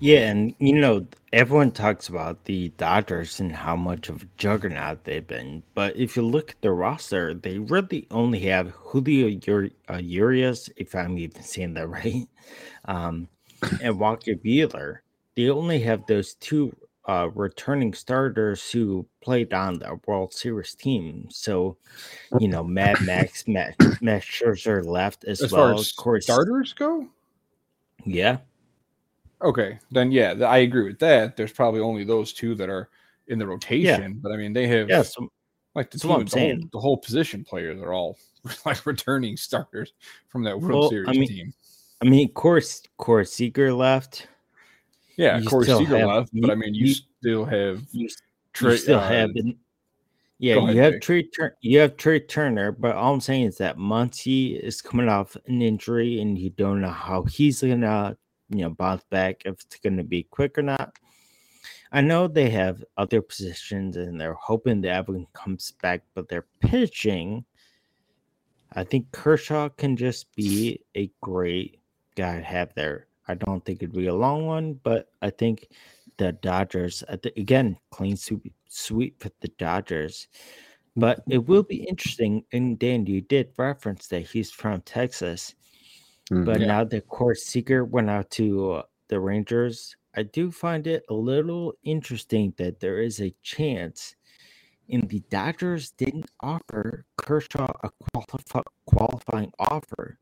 [0.00, 5.04] Yeah, and you know, everyone talks about the Dodgers and how much of a juggernaut
[5.04, 9.70] they've been, but if you look at the roster, they really only have Julio Ur-
[9.88, 12.26] uh, Urias, if I'm even saying that right,
[12.86, 13.28] um,
[13.82, 14.98] and Walker Buehler.
[15.36, 16.74] They only have those two
[17.08, 21.26] uh, returning starters who played on the World Series team.
[21.30, 21.76] So,
[22.38, 25.68] you know, Mad Max, Matt, Max Scherzer left as, as well.
[25.68, 27.08] Far as of course, starters go.
[28.04, 28.38] Yeah,
[29.42, 31.36] Okay, then yeah, I agree with that.
[31.36, 32.88] There's probably only those two that are
[33.28, 34.18] in the rotation, yeah.
[34.22, 35.28] but I mean they have yeah, so,
[35.74, 38.18] like the team, the whole, the whole, position players are all
[38.66, 39.92] like returning starters
[40.28, 41.54] from that World well, Series I mean, team.
[42.02, 44.28] I mean, course, Corey Seager left.
[45.16, 48.08] Yeah, you Corey Seager have, left, but I mean, you, you still have you,
[48.60, 49.30] you still uh, have
[50.38, 53.58] yeah, ahead, you have Trea Tur- you have Trea Turner, but all I'm saying is
[53.58, 58.16] that Monty is coming off an injury, and you don't know how he's gonna
[58.50, 60.98] you know bounce back if it's going to be quick or not.
[61.92, 66.46] I know they have other positions and they're hoping that everyone comes back, but they're
[66.60, 67.44] pitching.
[68.72, 71.78] I think Kershaw can just be a great
[72.16, 73.06] guy to have there.
[73.28, 75.68] I don't think it'd be a long one, but I think
[76.16, 77.02] the Dodgers
[77.36, 80.28] again clean sweep sweep for the Dodgers.
[80.96, 82.44] But it will be interesting.
[82.52, 85.54] And Dan, you did reference that he's from Texas.
[86.30, 86.66] But Yeah.
[86.66, 91.14] now the Corey Seager went out to uh, the Rangers, I do find it a
[91.14, 94.14] little interesting that there is a chance,
[94.88, 100.18] and the Dodgers didn't offer Kershaw a qualifi- qualifying offer.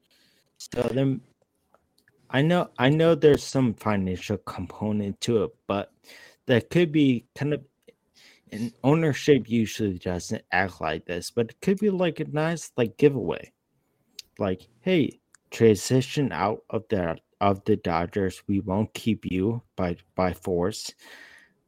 [0.58, 1.20] So then,
[2.30, 5.92] I know I know there's some financial component to it, but
[6.46, 7.64] that could be kind of.
[8.52, 12.98] And ownership usually doesn't act like this, but it could be like a nice like
[12.98, 13.52] giveaway,
[14.38, 15.20] like hey,
[15.52, 18.42] transition out of the of the Dodgers.
[18.48, 20.92] We won't keep you by by force,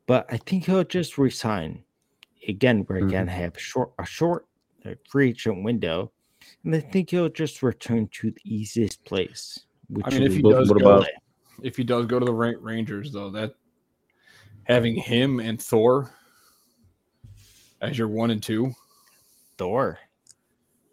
[0.06, 1.84] but I think he'll just resign.
[2.48, 3.10] Again, we're Mhm.
[3.12, 4.46] gonna have short a short
[4.84, 6.12] uh, free agent window,
[6.64, 9.60] and I think he'll just return to the easiest place.
[9.88, 11.08] Which I mean, if he does what go, about-
[11.62, 13.54] if he does go to the Rangers, though, that
[14.64, 16.10] having him and Thor
[17.80, 18.72] as your one and two,
[19.58, 19.98] Thor.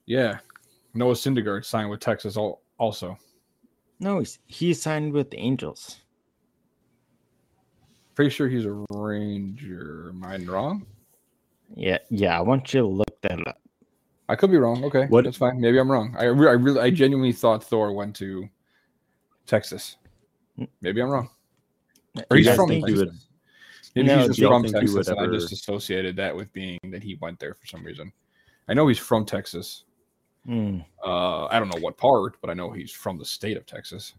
[0.05, 0.39] yeah.
[0.93, 3.15] Noah Syndergaard signed with Texas al- also.
[3.99, 5.97] No, he's he signed with the Angels.
[8.15, 10.09] Pretty sure he's a Ranger.
[10.09, 10.85] Am I wrong?
[11.75, 12.37] Yeah, yeah.
[12.37, 13.61] I want you to look that up.
[14.27, 14.83] I could be wrong.
[14.85, 15.59] Okay, What- that's fine.
[15.61, 16.15] Maybe I'm wrong.
[16.17, 18.49] I, re- I really, I genuinely thought Thor went to
[19.45, 19.97] Texas.
[20.81, 21.29] Maybe I'm wrong.
[22.29, 22.97] Or he's from Texas.
[22.99, 23.11] would-
[23.95, 27.03] Maybe No, he's just from Texas, would and I just associated that with being that
[27.03, 28.11] he went there for some reason.
[28.69, 29.83] I know he's from Texas.
[30.45, 30.79] Hmm.
[31.03, 34.13] Uh, I don't know what part, but I know he's from the state of Texas.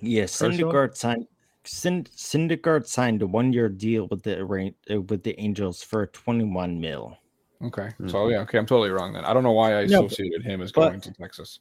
[0.00, 0.48] Yeah, Kershaw?
[0.48, 1.26] Syndergaard signed.
[1.64, 4.42] Synd- Syndergaard signed a one-year deal with the
[4.90, 7.16] uh, with the Angels for 21 mil.
[7.62, 9.24] Okay, so yeah, okay, I'm totally wrong then.
[9.24, 11.60] I don't know why I No, but- associated him as but- going to Texas.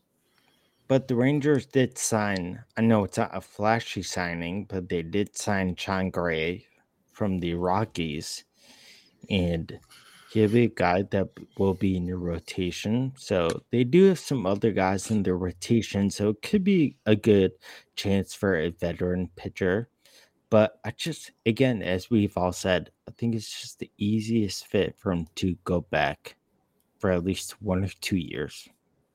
[0.87, 2.61] But the Rangers did sign.
[2.75, 6.65] I know it's not a flashy signing, but they did sign Jon Gray
[7.13, 8.43] from the Rockies,
[9.29, 9.79] and
[10.31, 13.11] he'll be a guy that will be in your rotation.
[13.17, 17.15] So they do have some other guys in their rotation, so it could be a
[17.15, 17.51] good
[17.95, 19.89] chance for a veteran pitcher.
[20.49, 24.95] But I just, again, as we've all said, I think it's just the easiest fit
[24.97, 26.35] for him to go back
[26.99, 28.69] for at least one or two years.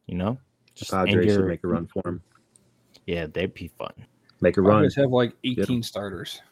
[0.06, 0.38] You know,
[0.74, 2.22] just end Padres should make a run for him.
[3.06, 3.92] yeah, they'd be fun.
[4.40, 4.76] Make a run.
[4.76, 6.42] Padres have like 18 starters.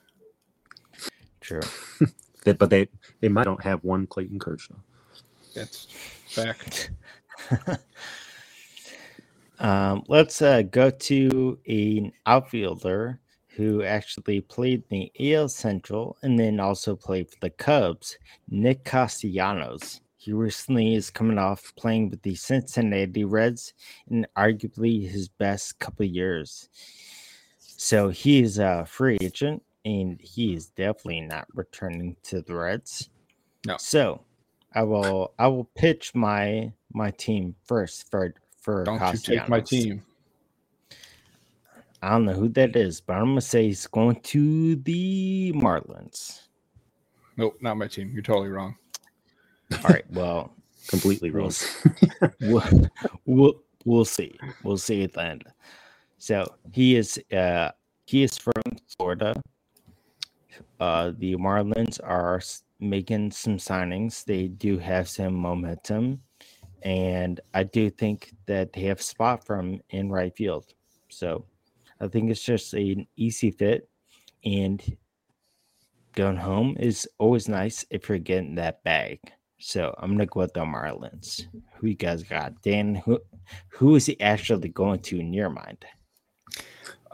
[1.41, 1.61] True.
[2.45, 2.89] They- but they
[3.21, 4.77] they might don't have one Clayton Kershaw.
[5.55, 5.87] That's
[6.29, 6.91] fact.
[9.59, 16.39] Um, let's uh, go to an outfielder who actually played in the AL Central and
[16.39, 18.19] then also played for the Cubs,
[18.51, 20.01] Nick Castellanos.
[20.17, 23.75] He recently is coming off playing with the Cincinnati Reds
[24.09, 26.69] in arguably his best couple of years.
[27.59, 33.11] So he is a free agent and he is definitely not returning to the Reds.
[33.67, 33.77] No.
[33.79, 34.21] So
[34.75, 39.61] I will I will pitch my my team first for for Don't you take my
[39.61, 40.03] team.
[42.03, 46.43] I don't know who that is, but I'm gonna say he's going to the Marlins.
[47.37, 48.11] Nope, not my team.
[48.13, 48.77] You're totally wrong.
[49.73, 50.53] All right, well,
[50.89, 52.31] Completely we'll, wrong.
[52.41, 52.91] we'll,
[53.25, 54.39] we'll we'll see.
[54.63, 55.45] We'll see at the end.
[56.19, 57.71] So he is uh
[58.07, 58.63] he is from
[58.97, 59.41] Florida.
[60.81, 62.41] Uh the Marlins are
[62.81, 64.25] making some signings.
[64.25, 66.21] They do have some momentum,
[66.83, 70.67] and I do think that they have spot from in right field.
[71.09, 71.47] So
[72.01, 73.89] I think it's just an easy fit,
[74.45, 74.83] and
[76.15, 79.19] going home is always nice if you're getting that bag.
[79.59, 81.47] So I'm gonna go with the Marlins.
[81.77, 82.61] Who you guys got?
[82.63, 83.21] Dan, who
[83.69, 85.85] who is he actually going to in your mind?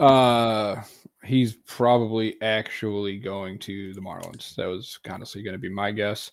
[0.00, 0.82] Uh,
[1.22, 4.54] he's probably actually going to the Marlins.
[4.56, 6.30] That was honestly going to be my guess.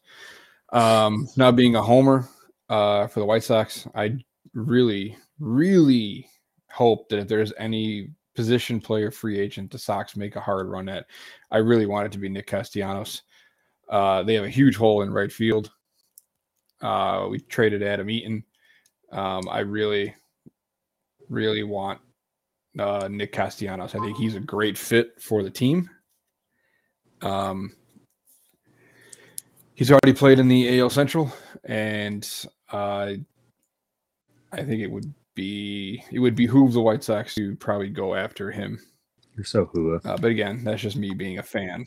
[0.71, 2.29] Um, not being a homer
[2.69, 4.17] uh, for the White Sox, I
[4.53, 6.29] really, really
[6.71, 10.87] hope that if there's any position player free agent the Sox make a hard run
[10.87, 11.05] at,
[11.51, 13.23] I really want it to be Nick Castellanos.
[13.89, 15.71] Uh, they have a huge hole in right field.
[16.81, 18.45] Uh, we traded Adam Eaton.
[19.11, 20.15] Um, I really,
[21.27, 21.99] really want
[22.79, 23.95] uh, Nick Castellanos.
[23.95, 25.89] I think he's a great fit for the team.
[27.21, 27.75] Um,
[29.75, 31.31] he's already played in the AL Central,
[31.63, 32.27] and
[32.71, 33.13] uh,
[34.51, 38.51] I think it would be it would behoove the White Sox to probably go after
[38.51, 38.79] him.
[39.35, 39.99] You're so hua.
[40.03, 41.85] Uh, but again, that's just me being a fan.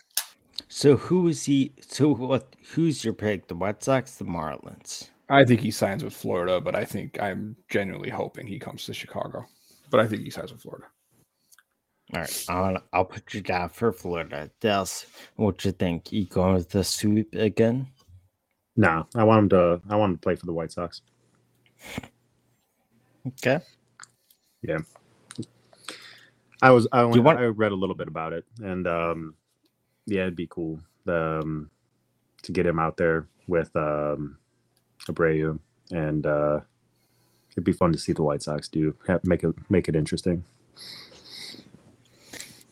[0.69, 1.73] So who is he?
[1.81, 2.55] So what?
[2.73, 3.49] Who's your pick?
[3.49, 5.09] The White Sox, the Marlins.
[5.29, 8.95] I think he signs with Florida, but I think I'm genuinely hoping he comes to
[8.95, 9.47] Chicago.
[9.91, 10.87] But I think he signs with Florida.
[12.13, 14.51] All right, I'll, I'll put you down for Florida.
[14.61, 16.13] Dels, what you think?
[16.13, 17.87] You going with the sweep again?
[18.77, 19.81] No, I want him to.
[19.89, 21.03] I want him to play for the White Sox.
[23.27, 23.61] Okay.
[24.63, 24.79] Yeah.
[26.63, 27.39] I was I, went, want...
[27.39, 29.35] I read a little bit about it, and um,
[30.07, 31.71] yeah, it'd be cool um,
[32.43, 34.39] to get him out there with um,
[35.07, 35.59] Abreu,
[35.91, 36.61] and uh,
[37.61, 40.43] it'd be fun to see the White Sox do have, make it make it interesting.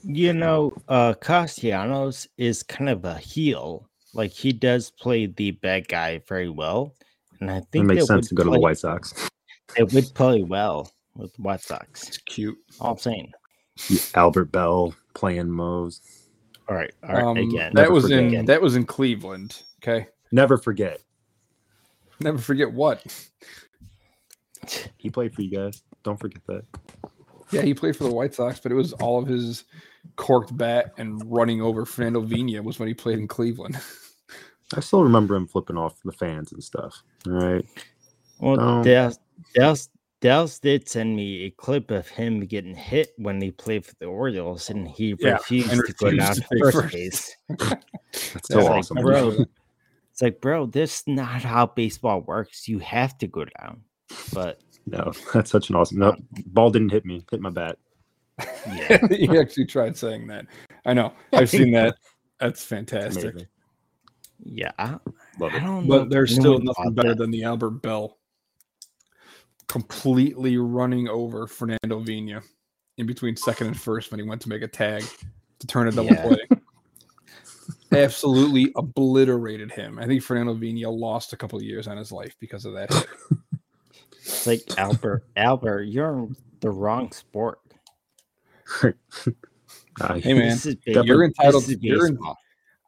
[0.02, 3.86] You know, uh, Castellanos is kind of a heel.
[4.14, 6.94] Like he does play the bad guy very well,
[7.40, 9.28] and I think it makes sense to go play, to the White Sox.
[9.76, 12.08] It would play well with the White Sox.
[12.08, 12.56] It's cute.
[12.80, 13.32] All I'm saying.
[14.14, 16.00] Albert Belle playing Moe's.
[16.68, 17.24] All right, all right.
[17.24, 18.44] Um, again, that was in again.
[18.46, 19.62] that was in Cleveland.
[19.82, 20.06] Okay.
[20.32, 21.00] Never forget.
[22.20, 23.04] Never forget what.
[24.96, 25.82] He played for you guys.
[26.02, 26.64] Don't forget that.
[27.50, 29.64] Yeah, he played for the White Sox, but it was all of his
[30.16, 33.78] corked bat and running over Fernando Vina was when he played in Cleveland.
[34.74, 37.02] I still remember him flipping off the fans and stuff.
[37.26, 37.64] All right.
[38.38, 39.18] Well, um, Dallas,
[39.54, 39.88] Dallas,
[40.20, 44.06] Dallas did send me a clip of him getting hit when he played for the
[44.06, 47.36] Orioles, and he yeah, refused, and refused to go down to first, first base.
[47.48, 49.44] That's so awesome, like, bro.
[50.12, 52.68] It's like, bro, this is not how baseball works.
[52.68, 53.84] You have to go down.
[54.32, 55.98] But no, that's such an awesome.
[55.98, 57.24] No, ball didn't hit me.
[57.30, 57.78] Hit my bat.
[58.66, 60.46] Yeah, he actually tried saying that.
[60.86, 61.12] I know.
[61.32, 61.96] I've seen that.
[62.40, 63.32] That's fantastic.
[63.32, 63.48] Amazing.
[64.44, 64.96] Yeah, I,
[65.40, 65.60] Love it.
[65.60, 67.18] don't but there's still nothing better that.
[67.18, 68.16] than the Albert Belle
[69.66, 72.42] completely running over Fernando Vina
[72.96, 75.04] in between second and first when he went to make a tag
[75.58, 76.22] to turn a double yeah.
[76.22, 76.48] play.
[77.92, 79.98] Absolutely obliterated him.
[79.98, 83.06] I think Fernando Vina lost a couple of years on his life because of that.
[84.28, 87.60] It's like Albert, Albert, you're in the wrong sport.
[90.00, 90.56] Ah, hey man,
[90.86, 91.66] you're entitled.
[91.82, 92.18] You're in,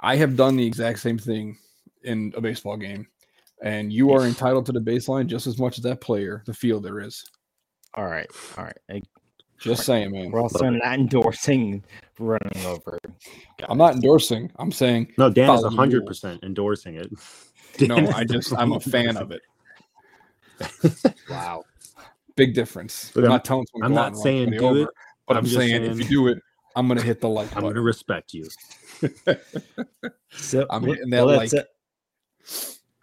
[0.00, 1.58] I have done the exact same thing
[2.04, 3.04] in a baseball game,
[3.62, 7.00] and you are entitled to the baseline just as much as that player, the fielder
[7.00, 7.24] is.
[7.94, 8.78] All right, all right.
[8.88, 9.02] I,
[9.60, 10.30] just saying, man.
[10.30, 11.84] We're also not endorsing
[12.18, 12.98] running over.
[13.58, 13.66] Guys.
[13.68, 14.50] I'm not endorsing.
[14.58, 15.30] I'm saying no.
[15.30, 17.10] Dan is hundred percent endorsing it.
[17.80, 19.42] no, I just I'm a fan of it.
[21.30, 21.64] Wow,
[22.36, 23.10] big difference.
[23.14, 24.88] But I'm, not telling I'm not saying do over, it,
[25.26, 26.38] but I'm, I'm saying, saying, if you do it,
[26.76, 27.54] I'm gonna hit the like.
[27.56, 28.48] I'm gonna respect you.
[30.30, 31.52] so I'm hitting that well, like.
[31.54, 31.62] Uh,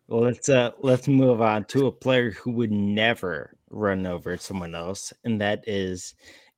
[0.07, 4.73] well, let's uh let's move on to a player who would never run over someone
[4.73, 6.15] else, and that is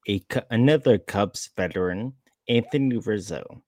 [0.08, 2.14] a another Cubs veteran,
[2.48, 3.64] Anthony Rizzo.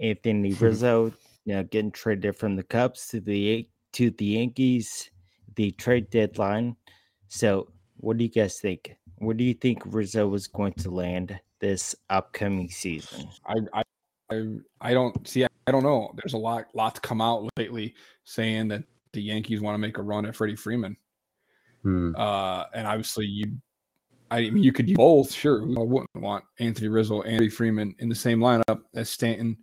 [0.00, 0.64] Anthony hmm.
[0.64, 1.12] Rizzo,
[1.44, 5.10] you know, getting traded from the Cubs to the to the Yankees,
[5.56, 6.76] the trade deadline.
[7.28, 8.96] So, what do you guys think?
[9.18, 13.28] Where do you think Rizzo was going to land this upcoming season?
[13.46, 13.82] I I
[14.80, 15.44] I, don't see.
[15.44, 16.12] I don't know.
[16.16, 17.94] There's a lot lot to come out lately
[18.24, 20.96] saying that the Yankees want to make a run at Freddie Freeman.
[21.82, 22.14] Hmm.
[22.14, 23.56] Uh, and obviously you
[24.30, 25.62] I mean, you could use both, sure.
[25.62, 29.56] I wouldn't want Anthony Rizzo and Freddie Freeman in the same lineup as Stanton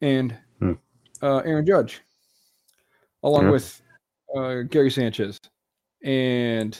[0.00, 0.72] and hmm.
[1.22, 2.00] uh, Aaron Judge,
[3.22, 3.50] along yeah.
[3.52, 3.82] with
[4.36, 5.40] uh, Gary Sanchez
[6.02, 6.78] and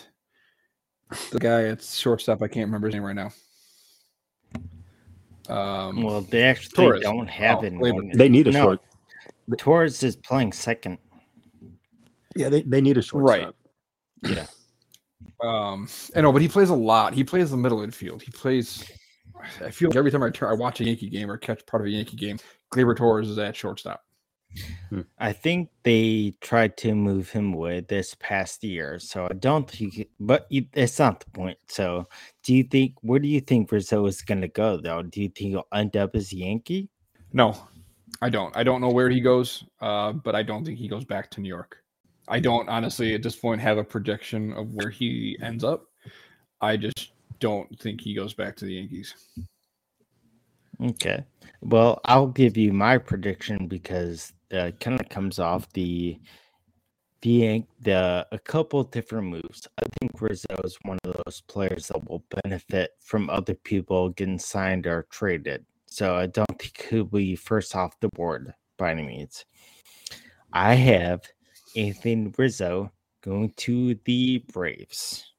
[1.30, 2.42] the guy at shortstop.
[2.42, 3.32] I can't remember his name right now.
[5.48, 7.02] Um, well, they actually Torres.
[7.02, 8.16] don't have oh, it.
[8.16, 8.80] They need a no, short.
[9.58, 10.98] Torres is playing second.
[12.34, 13.24] Yeah, they, they need a short.
[13.24, 13.48] Right.
[14.22, 14.46] Yeah.
[15.42, 17.12] Um, I know, but he plays a lot.
[17.12, 18.22] He plays the middle infield.
[18.22, 18.90] He plays.
[19.62, 21.82] I feel like every time I turn, I watch a Yankee game or catch part
[21.82, 22.38] of a Yankee game,
[22.72, 24.02] Gleyber Torres is at shortstop.
[24.90, 25.00] Hmm.
[25.18, 30.08] I think they tried to move him away this past year, so I don't think.
[30.20, 31.58] But it's not the point.
[31.68, 32.06] So,
[32.42, 32.94] do you think?
[33.02, 35.02] Where do you think Rizzo is going to go, though?
[35.02, 36.88] Do you think he'll end up as Yankee?
[37.32, 37.56] No,
[38.22, 38.56] I don't.
[38.56, 41.40] I don't know where he goes, uh, but I don't think he goes back to
[41.40, 41.78] New York.
[42.28, 45.86] I don't honestly at this point have a prediction of where he ends up.
[46.60, 49.14] I just don't think he goes back to the Yankees.
[50.82, 51.24] Okay.
[51.60, 56.18] Well, I'll give you my prediction because it kind of comes off the
[57.22, 59.66] the the a couple different moves.
[59.78, 64.38] I think Rizzo is one of those players that will benefit from other people getting
[64.38, 65.64] signed or traded.
[65.86, 69.44] So I don't think he'll be first off the board by any means.
[70.52, 71.22] I have
[71.76, 72.92] Anthony Rizzo
[73.22, 75.32] going to the Braves.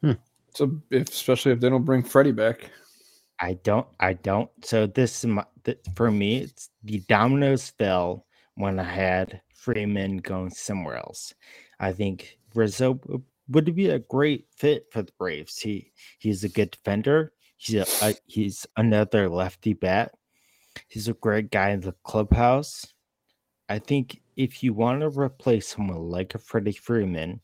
[0.00, 0.12] Hmm.
[0.54, 2.70] So, if, especially if they don't bring Freddie back,
[3.42, 3.88] I don't.
[3.98, 4.48] I don't.
[4.64, 5.44] So this is my,
[5.96, 6.38] for me.
[6.38, 8.24] It's the dominoes fell
[8.54, 11.34] when I had Freeman going somewhere else.
[11.80, 13.00] I think Rizzo
[13.48, 15.58] would be a great fit for the Braves.
[15.58, 15.90] He
[16.20, 17.32] he's a good defender.
[17.56, 20.12] He's a, a he's another lefty bat.
[20.86, 22.86] He's a great guy in the clubhouse.
[23.68, 27.40] I think if you want to replace someone like a Freddie Freeman,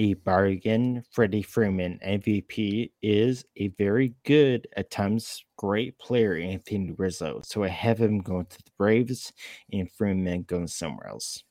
[0.00, 1.04] a bargain.
[1.10, 7.42] Freddie Freeman, MVP, is a very good, at times great player, Anthony Rizzo.
[7.44, 9.30] So I have him going to the Braves
[9.70, 11.44] and Freeman going somewhere else.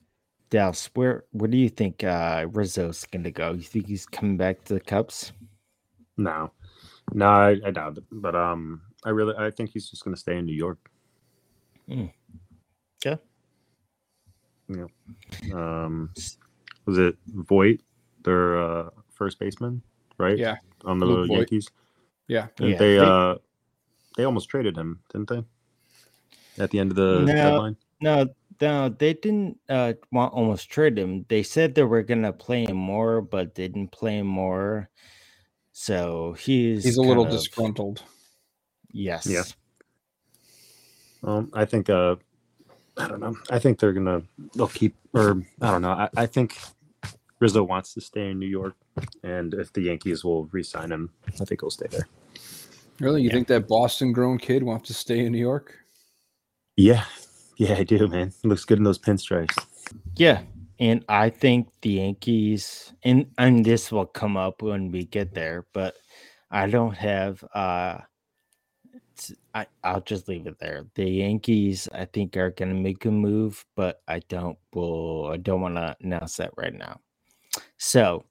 [0.50, 3.54] Dallas, where where do you think uh, Rizzo's going to go?
[3.54, 5.32] You think he's coming back to the Cubs?
[6.18, 6.52] No,
[7.14, 8.04] no, I, I doubt it.
[8.12, 10.90] But um, I really, I think he's just going to stay in New York.
[11.88, 12.12] Mm.
[13.06, 13.18] Yeah.
[14.70, 14.86] Yeah.
[15.54, 16.10] Um,
[16.88, 17.82] was it Voit,
[18.24, 19.82] their uh, first baseman,
[20.18, 20.38] right?
[20.38, 20.58] Yeah.
[20.86, 21.38] On the Luke Voit.
[21.38, 21.68] Yankees.
[22.28, 22.48] Yeah.
[22.60, 23.36] And Yeah, they they- uh,
[24.18, 25.44] they almost traded him, didn't they?
[26.62, 27.26] At the end of the No.
[27.34, 27.78] deadline.
[28.02, 28.28] No,
[28.60, 31.26] no, they didn't uh, want almost trade him.
[31.30, 34.90] They said they were going to play him more, but didn't play him more.
[35.72, 38.04] So he's He's a little of- disgruntled.
[38.92, 39.26] Yes.
[39.28, 39.44] Yeah.
[41.24, 42.16] Um, I think uh,
[42.98, 43.38] I don't know.
[43.50, 44.24] I think they're gonna
[44.56, 45.92] they'll keep or I don't know.
[45.92, 46.58] I, I think
[47.40, 48.76] Rizzo wants to stay in New York,
[49.24, 51.10] and if the Yankees will re-sign him,
[51.40, 52.08] I think he'll stay there.
[53.00, 53.22] Really?
[53.22, 53.34] You Yeah.
[53.34, 55.78] think that Boston grown kid wants to stay in New York?
[56.78, 57.06] Yeah,
[57.58, 58.34] yeah, I do, man.
[58.44, 59.58] Looks good in those pinstripes.
[60.16, 60.44] Yeah.
[60.80, 65.66] And I think the Yankees and and this will come up when we get there,
[65.74, 65.96] but
[66.52, 68.00] I don't have uh
[69.54, 70.86] I, I'll just leave it there.
[70.96, 75.62] The Yankees, I think, are gonna make a move, but I don't will I don't
[75.62, 77.02] want to announce that right now.
[77.78, 78.26] So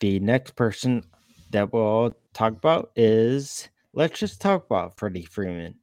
[0.00, 1.04] the next person
[1.50, 5.76] that we'll talk about is let's just talk about Freddie Freeman.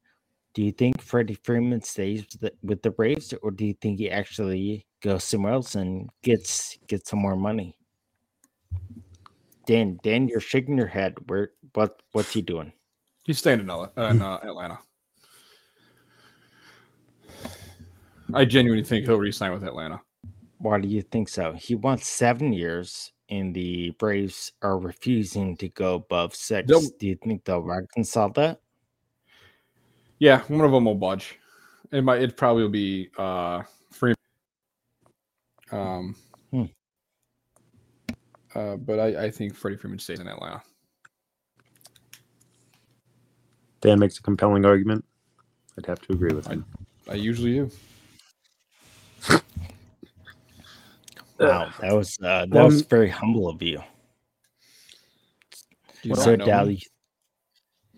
[0.54, 4.00] Do you think Freddie Freeman stays with the, with the Braves, or do you think
[4.00, 7.78] he actually goes somewhere else and gets gets some more money?
[9.66, 11.16] Dan, Dan, you're shaking your head.
[11.28, 12.74] Where what what's he doing?
[13.24, 14.80] He's staying in, L- uh, in uh, Atlanta.
[18.34, 20.02] I genuinely think he'll re-sign with Atlanta.
[20.62, 21.53] Why do you think so?
[21.53, 27.07] He wants seven years, and the Braves are refusing to go above 6 They'll- do
[27.07, 28.62] you think they'll reconcile that?
[30.20, 31.39] Yeah, one of them will budge.
[31.91, 32.22] It might.
[32.22, 34.16] It probably will be uh, Freeman.
[35.72, 36.16] Um.
[36.51, 36.66] Hmm.
[38.53, 40.62] Uh, but I, I think Freddie Freeman stays in Atlanta.
[43.82, 45.03] Dan makes a compelling argument.
[45.78, 46.66] I'd have to agree with him.
[47.09, 47.72] I usually do.
[51.48, 53.82] Wow, that was uh, that Um, was very humble of you.
[56.04, 56.78] Do you so not Dal, you-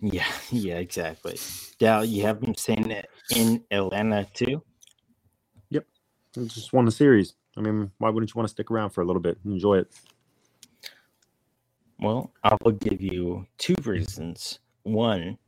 [0.00, 1.38] yeah, yeah, exactly.
[1.78, 4.62] Dal, you have him saying it in Atlanta too.
[6.36, 7.34] I just won the series.
[7.56, 9.78] I mean, why wouldn't you want to stick around for a little bit and enjoy
[9.78, 9.92] it?
[12.00, 14.58] Well, I will give you two reasons.
[14.82, 15.38] One,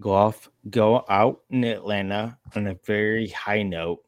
[0.00, 4.02] go off, go out in Atlanta on a very high note.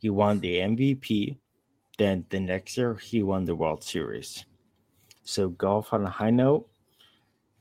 [0.00, 1.36] You won the MVP.
[1.98, 4.44] Then the next year, he won the World Series.
[5.24, 6.68] So golf on a high note.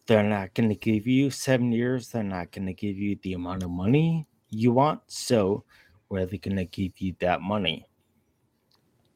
[0.07, 2.09] They're not going to give you seven years.
[2.09, 5.01] They're not going to give you the amount of money you want.
[5.07, 5.63] So
[6.09, 7.88] where they going to give you that money?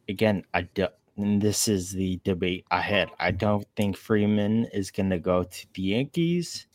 [0.07, 3.09] Again, I don't and this is the debate I had.
[3.19, 6.67] I don't think Freeman is going to go to the Yankees.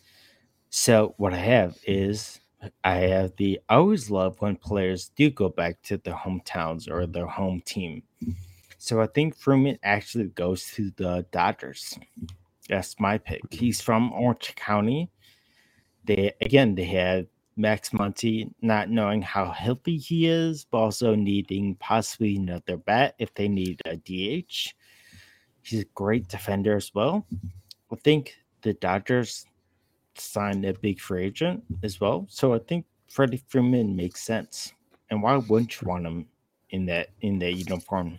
[0.68, 2.40] So what I have is
[2.82, 7.06] I have the I always love when players do go back to their hometowns or
[7.06, 8.02] their home team.
[8.78, 11.98] So I think Freeman actually goes to the Dodgers.
[12.68, 13.40] That's my pick.
[13.50, 15.10] He's from Orange County.
[16.04, 21.76] They again they had Max Muncy not knowing how healthy he is, but also needing
[21.76, 24.74] possibly another bat if they need a DH.
[25.62, 27.26] He's a great defender as well.
[27.90, 29.46] I think the Dodgers
[30.18, 32.26] signed a big free agent as well.
[32.28, 34.72] So I think Freddie Freeman makes sense.
[35.10, 36.26] And why wouldn't you want him
[36.70, 38.18] in that in that uniform?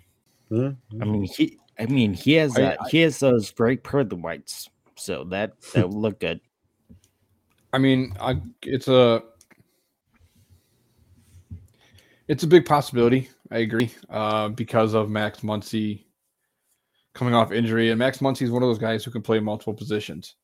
[0.50, 0.72] Yeah.
[1.02, 4.70] I mean he I mean he has I- that he has those great pearly whites.
[4.96, 6.40] So that that would look good.
[7.74, 9.22] I mean, I, it's a
[12.30, 13.30] it's a big possibility.
[13.52, 16.06] I agree uh, because of Max Muncy
[17.14, 19.74] coming off injury, and Max Muncy is one of those guys who can play multiple
[19.74, 20.36] positions.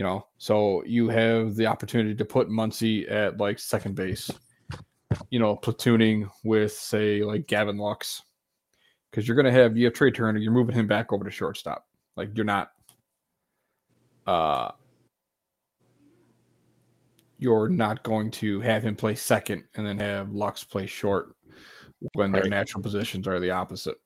[0.00, 4.30] You know, so you have the opportunity to put Muncy at like second base.
[5.28, 8.22] You know, platooning with say like Gavin Lux,
[9.10, 11.84] because you're gonna have you have Trea Turner, you're moving him back over to shortstop.
[12.16, 12.70] Like you're not.
[14.26, 14.70] Uh,
[17.36, 21.36] you're not going to have him play second and then have Lux play short
[22.14, 22.50] when their Right.
[22.50, 23.98] natural positions are the opposite.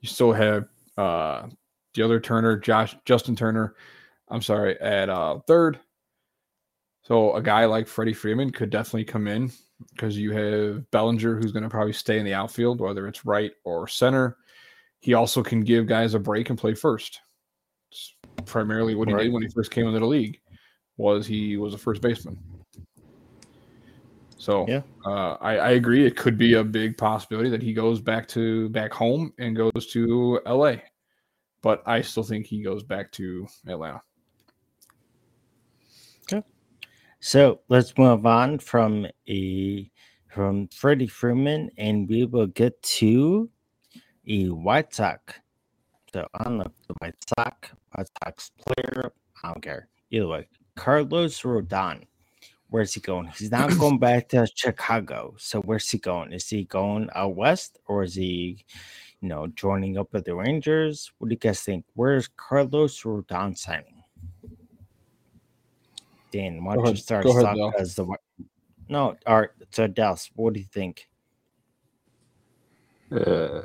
[0.00, 0.64] You still have
[0.98, 1.46] uh,
[1.94, 3.76] the other Turner, Josh Justin Turner.
[4.30, 5.78] I'm sorry, at uh, third.
[7.02, 9.50] So a guy like Freddie Freeman could definitely come in
[9.94, 13.52] because you have Bellinger, who's going to probably stay in the outfield, whether it's right
[13.64, 14.36] or center.
[15.00, 17.20] He also can give guys a break and play first.
[18.46, 19.24] primarily what he Right.
[19.24, 20.40] did when he first came into the league
[20.96, 22.36] was he was a first baseman.
[24.38, 24.82] So Yeah.
[25.04, 26.06] uh, I, I agree.
[26.06, 29.86] It could be a big possibility that he goes back to back home and goes
[29.92, 30.76] to LA,
[31.62, 34.02] but I still think he goes back to Atlanta.
[37.20, 39.90] So let's move on from a
[40.28, 43.50] from Freddie Freeman, and we will get to
[44.26, 45.34] a White Sox.
[46.14, 49.12] So I don't know the White Sox, White Sox player,
[49.42, 49.88] I don't care.
[50.10, 52.04] Either way, Carlos Rodon.
[52.70, 53.26] Where's he going?
[53.36, 55.34] He's not going back to Chicago.
[55.38, 56.32] So where's he going?
[56.32, 58.64] Is he going out west or is he,
[59.20, 61.12] you know, joining up with the Rangers?
[61.18, 61.84] What do you guys think?
[61.94, 63.99] Where's Carlos Rodon signing?
[66.30, 68.16] Dan, why don't you ahead- start us ahead, off as the Whi-
[68.88, 69.50] no, all right.
[69.72, 71.08] So Dallas, what do you think?
[73.12, 73.60] Uh,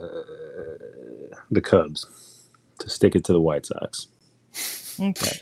[1.52, 2.50] the Cubs
[2.80, 4.08] to stick it to the White Sox.
[5.00, 5.40] Okay.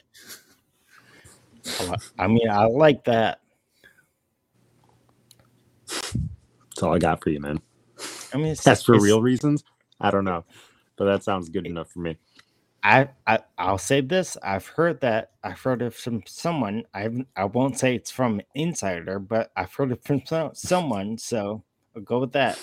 [2.19, 3.39] I mean, I like that.
[5.87, 7.61] That's all I got for you, man.
[8.33, 9.63] I mean, it's, That's for it's- real reasons.
[10.01, 10.43] I don't know,
[10.97, 12.17] but that sounds good enough for me.
[12.83, 14.37] I, I I'll say this.
[14.43, 15.31] I've heard that.
[15.43, 16.83] I've heard it from someone.
[16.93, 21.17] I I won't say it's from an insider, but I've heard it from so, someone.
[21.17, 21.63] So
[21.95, 22.59] I'll go with that.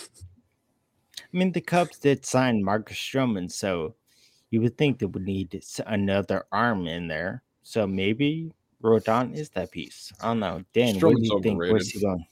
[1.19, 3.95] I mean, the Cubs did sign Marcus Stroman, so
[4.51, 7.43] you would think they would need another arm in there.
[7.63, 8.53] So maybe
[8.83, 10.13] Rodon is that piece.
[10.21, 10.65] I don't know.
[10.75, 11.59] Dan, what do Stroman's you think?
[11.59, 12.27] Where's he going?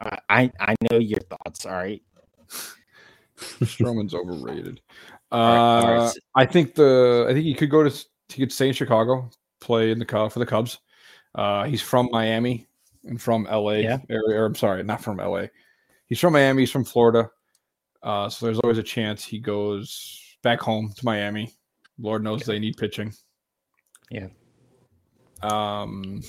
[0.00, 1.64] I, I I know your thoughts.
[1.64, 2.02] All right.
[3.38, 4.80] Stroman's overrated.
[5.32, 8.68] Uh, all right, I think the I think he could go to he could stay
[8.68, 10.78] in Chicago, play in the Cub for the Cubs.
[11.34, 12.66] Uh, he's from Miami
[13.04, 13.72] and from LA.
[13.72, 13.98] Yeah.
[14.10, 15.46] Or, or I'm sorry, not from LA.
[16.06, 16.62] He's from Miami.
[16.62, 17.30] He's from Florida.
[18.02, 21.52] Uh, so there's always a chance he goes back home to Miami.
[21.98, 23.12] Lord knows they need pitching.
[24.10, 24.28] Yeah.
[25.42, 26.22] Um,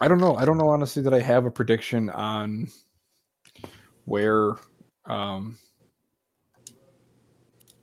[0.00, 0.36] I don't know.
[0.36, 2.68] I don't know honestly that I have a prediction on
[4.04, 4.52] where
[5.04, 5.58] um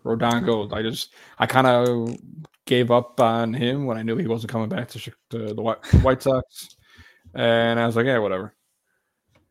[0.05, 0.71] Rodon goes.
[0.71, 2.15] I just I kind of
[2.65, 4.99] gave up on him when I knew he wasn't coming back to,
[5.31, 6.75] to the White, White Sox,
[7.33, 8.53] and I was like, yeah, whatever.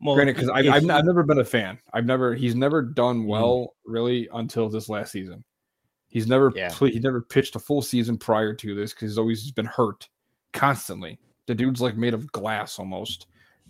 [0.00, 1.78] Well, Granted, because I've, I've, I've never been a fan.
[1.92, 3.26] I've never he's never done Mm.
[3.26, 5.44] well really until this last season.
[6.08, 6.70] He's never Yeah.
[6.72, 10.08] he never pitched a full season prior to this because he's always been hurt
[10.52, 11.18] constantly.
[11.46, 13.26] The dude's like made of glass almost,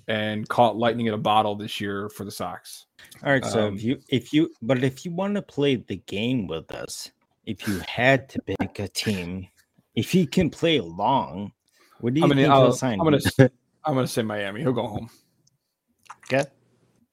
[0.08, 2.86] and caught lightning in a bottle this year for the Sox.
[3.22, 5.96] All right, so Um, if you if you but if you want to play the
[6.06, 7.10] game with us,
[7.46, 9.48] if you had to pick a team,
[9.94, 11.52] if he can play along,
[12.00, 12.98] what do you I'm gonna think I'll, he'll I'm sign?
[12.98, 13.38] gonna s-
[13.84, 14.60] I'm gonna say Miami.
[14.60, 15.08] He'll go home.
[16.26, 16.48] Okay.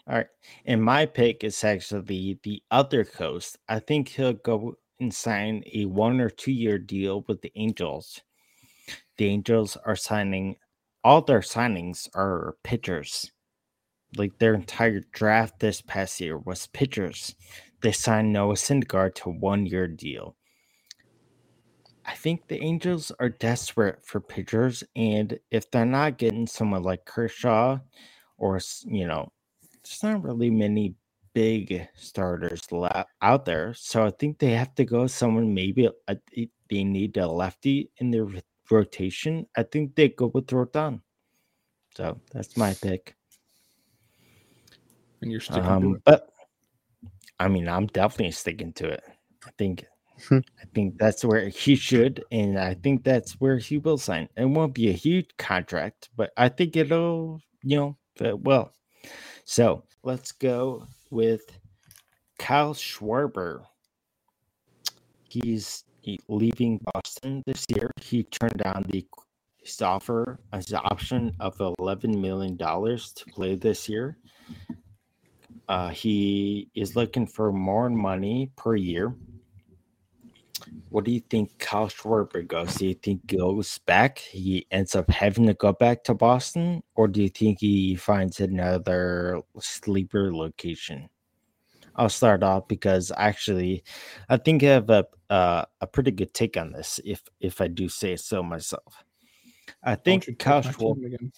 [0.08, 0.28] All right.
[0.66, 3.58] And my pick is actually the other coast.
[3.70, 8.22] I think he'll go and sign a one or two year deal with the Angels.
[9.18, 10.56] The Angels are signing
[11.04, 13.32] all their signings are pitchers.
[14.18, 17.36] Like their entire draft this past year was pitchers.
[17.82, 20.36] They signed Noah Syndergaard to one year deal.
[22.06, 27.06] I think the Angels are desperate for pitchers, and if they're not getting someone like
[27.06, 27.80] Kershaw,
[28.38, 29.32] or you know,
[29.84, 30.96] there's not really many
[31.34, 32.62] big starters
[33.22, 33.74] out there.
[33.76, 35.90] So I think they have to go someone maybe
[36.36, 36.50] they-
[36.86, 38.26] need a lefty in their
[38.72, 39.48] rotation.
[39.58, 41.02] I think they go with Rodon.
[41.98, 43.16] So that's my pick.
[45.22, 46.04] And you're sticking to Um, it.
[46.06, 46.30] but
[47.40, 49.04] I mean, I'm definitely sticking to it.
[49.46, 49.86] I think
[50.30, 50.40] Hmm.
[50.62, 54.30] I think that's where he should, and I think that's where he will sign.
[54.38, 58.74] It won't be a huge contract, but I think it'll, you know, fit well.
[59.46, 61.42] So let's go with
[62.40, 63.66] Kyle Schwarber.
[65.24, 65.86] He's
[66.28, 67.92] leaving Boston this year.
[68.02, 69.06] He turned down the
[69.58, 74.18] his offer as the option of eleven million dollars to play this year.
[75.70, 79.16] Uh, he is looking for more money per year.
[80.90, 82.76] What do you think Kyle Schwarber goes?
[82.76, 84.20] Do you think he goes back?
[84.20, 88.40] He ends up having to go back to Boston, or do you think he finds
[88.40, 91.10] another sleeper location?
[91.96, 93.84] I'll start off because actually,
[94.30, 97.00] I think I have a uh, a pretty good take on this.
[97.06, 99.04] If if I do say so myself,
[99.84, 101.32] I think Kyle Schwarber.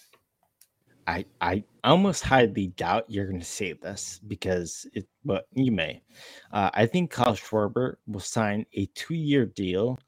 [1.06, 6.02] I I almost highly doubt you're going to say this because it, but you may.
[6.50, 9.98] Uh, I think Kyle Schwarber will sign a two-year deal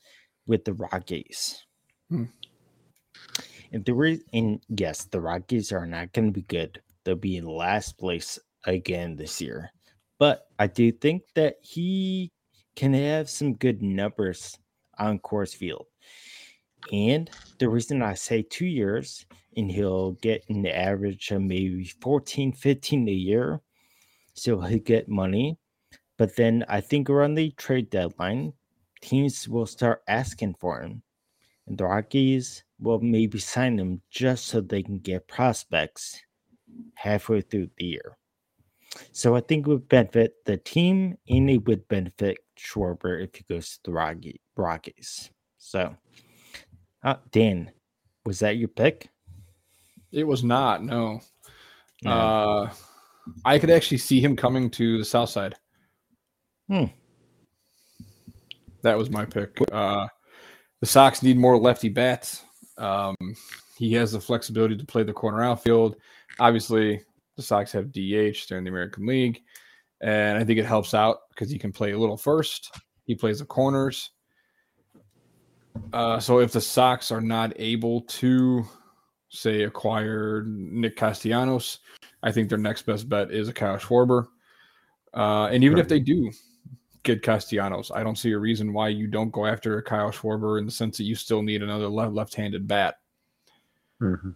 [0.46, 1.66] with the Rockies.
[2.08, 2.24] Hmm.
[3.72, 6.80] And the re- and yes, the Rockies are not going to be good.
[7.04, 9.70] They'll be in last place again this year.
[10.18, 12.32] But I do think that he
[12.74, 14.56] can have some good numbers
[14.98, 15.86] on Coors Field.
[16.92, 22.52] And the reason I say two years, and he'll get an average of maybe 14,
[22.52, 23.60] 15 a year.
[24.34, 25.58] So he'll get money.
[26.18, 28.52] But then I think around the trade deadline,
[29.00, 31.02] teams will start asking for him.
[31.66, 36.20] And the Rockies will maybe sign him just so they can get prospects
[36.94, 38.16] halfway through the year.
[39.12, 43.44] So I think it would benefit the team and it would benefit Schwarber if he
[43.52, 45.30] goes to the Rocky, Rockies.
[45.58, 45.96] So,
[47.02, 47.70] uh, Dan,
[48.24, 49.08] was that your pick?
[50.12, 50.82] It was not.
[50.82, 51.20] No.
[52.02, 52.10] no.
[52.10, 52.72] Uh,
[53.44, 55.56] I could actually see him coming to the South Side.
[56.68, 56.84] Hmm.
[58.82, 59.58] That was my pick.
[59.72, 60.06] Uh,
[60.80, 62.42] the Sox need more lefty bats.
[62.78, 63.16] Um,
[63.76, 65.96] he has the flexibility to play the corner outfield.
[66.38, 67.02] Obviously,
[67.36, 68.48] the Sox have DH.
[68.48, 69.42] They're in the American League.
[70.00, 72.74] And I think it helps out because he can play a little first.
[73.04, 74.10] He plays the corners.
[75.92, 78.66] Uh, so if the Sox are not able to,
[79.28, 81.78] say, acquire Nick Castellanos,
[82.22, 84.26] I think their next best bet is a Kyle Schwarber.
[85.14, 85.82] Uh, and even right.
[85.82, 86.30] if they do
[87.02, 90.58] get Castellanos, I don't see a reason why you don't go after a Kyle Schwarber
[90.58, 92.96] in the sense that you still need another left-handed bat.
[94.00, 94.30] Mm-hmm.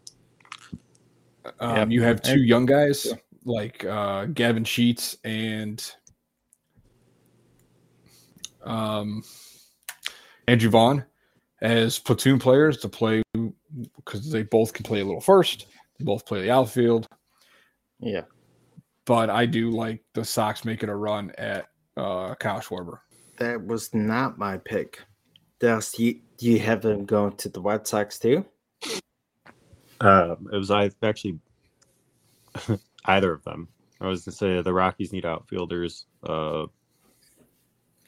[1.59, 1.91] Um, yep.
[1.91, 3.13] You have two young guys
[3.45, 5.83] like uh, Gavin Sheets and
[8.65, 9.23] um,
[10.47, 11.05] Andrew Vaughn
[11.63, 13.23] as platoon players to play
[13.97, 15.67] because they both can play a little first.
[15.99, 17.07] They both play the outfield.
[17.99, 18.23] Yeah.
[19.07, 21.67] But I do like the Sox making a run at
[21.97, 22.99] uh, Kyle Schwarber.
[23.39, 25.01] That was not my pick.
[25.59, 28.45] Does you, do you have them going to the White Sox too?
[30.01, 31.39] Uh, it was I actually
[33.05, 33.69] either of them.
[34.01, 36.07] I was going to say the Rockies need outfielders.
[36.23, 36.67] Uh,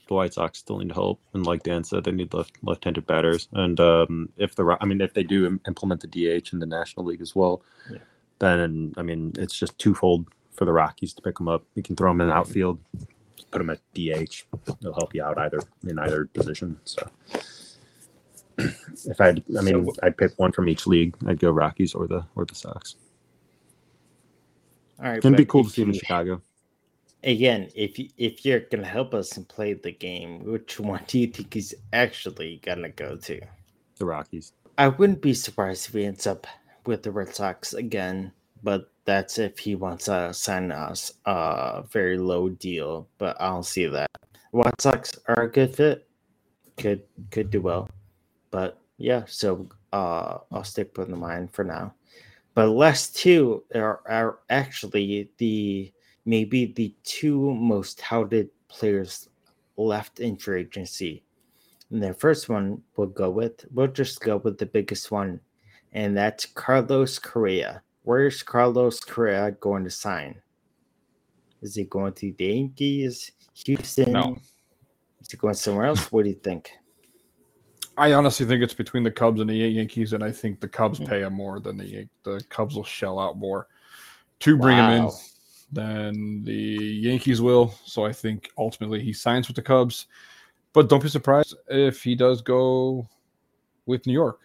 [0.08, 3.48] the White Sox still need help, and like Dan said, they need left left-handed batters.
[3.52, 7.06] And um, if the I mean, if they do implement the DH in the National
[7.06, 7.98] League as well, yeah.
[8.38, 11.64] then I mean, it's just twofold for the Rockies to pick them up.
[11.74, 12.78] You can throw them in the outfield,
[13.50, 14.44] put them at DH.
[14.80, 16.80] They'll help you out either in either position.
[16.84, 17.08] So
[18.58, 21.16] if I, I mean, so, I'd pick one from each league.
[21.26, 22.96] I'd go Rockies or the or the Sox.
[24.98, 26.40] All right, it'd be cool to see him in Chicago.
[27.24, 31.18] Again, if you, if you're gonna help us and play the game, which one do
[31.18, 33.40] you think he's actually gonna go to?
[33.96, 34.52] The Rockies.
[34.78, 36.46] I wouldn't be surprised if he ends up
[36.86, 38.32] with the Red Sox again,
[38.62, 43.08] but that's if he wants to sign us a very low deal.
[43.18, 44.10] But I don't see that.
[44.52, 46.08] Red Sox are a good fit.
[46.76, 47.88] Could could do well,
[48.52, 49.24] but yeah.
[49.26, 51.94] So uh, I'll stick with the mine for now.
[52.54, 55.92] But last two are, are actually the
[56.24, 59.28] maybe the two most touted players
[59.76, 61.24] left in free agency.
[61.90, 65.40] And the first one we'll go with, we'll just go with the biggest one,
[65.92, 67.82] and that's Carlos Correa.
[68.04, 70.40] Where's Carlos Correa going to sign?
[71.60, 73.32] Is he going to the Yankees,
[73.64, 74.12] Houston?
[74.12, 74.36] No.
[75.20, 76.10] Is he going somewhere else?
[76.10, 76.72] What do you think?
[77.96, 80.98] I honestly think it's between the Cubs and the Yankees, and I think the Cubs
[80.98, 81.04] hmm.
[81.04, 83.68] pay him more than the the Cubs will shell out more
[84.40, 84.90] to bring wow.
[84.90, 85.10] him in
[85.72, 87.74] than the Yankees will.
[87.84, 90.06] So I think ultimately he signs with the Cubs,
[90.72, 93.08] but don't be surprised if he does go
[93.86, 94.40] with New York.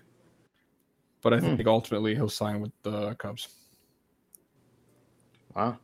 [1.21, 1.67] But I think hmm.
[1.67, 3.49] ultimately he'll sign with the Cubs.
[5.55, 5.77] Wow,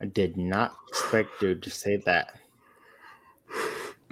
[0.00, 2.40] I did not expect you to say that.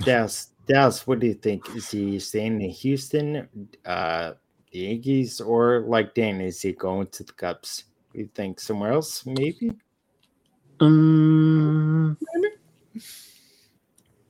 [0.04, 0.53] Yes.
[0.66, 1.68] Dallas, what do you think?
[1.74, 3.48] Is he staying in Houston,
[3.84, 4.32] uh,
[4.70, 7.84] the Yankees, or like Dan, is he going to the Cubs?
[8.12, 9.72] Do you think somewhere else, maybe?
[10.80, 12.54] Um, maybe.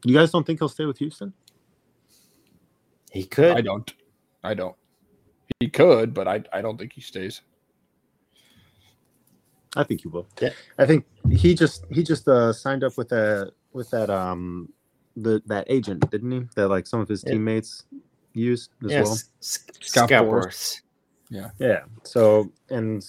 [0.05, 1.33] You guys don't think he'll stay with Houston?
[3.11, 3.57] He could.
[3.57, 3.95] I don't.
[4.43, 4.77] I don't.
[5.61, 7.43] He could, but I, I don't think he stays.
[9.77, 10.27] I think he will.
[10.41, 10.51] Yeah.
[10.79, 14.73] I think he just he just uh, signed up with that with that um
[15.17, 16.43] the that agent, didn't he?
[16.57, 17.33] That like some of his yeah.
[17.33, 17.85] teammates
[18.33, 19.07] use as yes.
[19.07, 19.19] well.
[19.41, 20.81] Scott, Scott Boras.
[21.31, 21.51] Yeah.
[21.59, 21.81] Yeah.
[22.03, 23.05] So and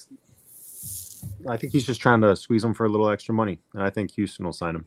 [1.47, 3.89] I think he's just trying to squeeze him for a little extra money, and I
[3.89, 4.85] think Houston will sign him.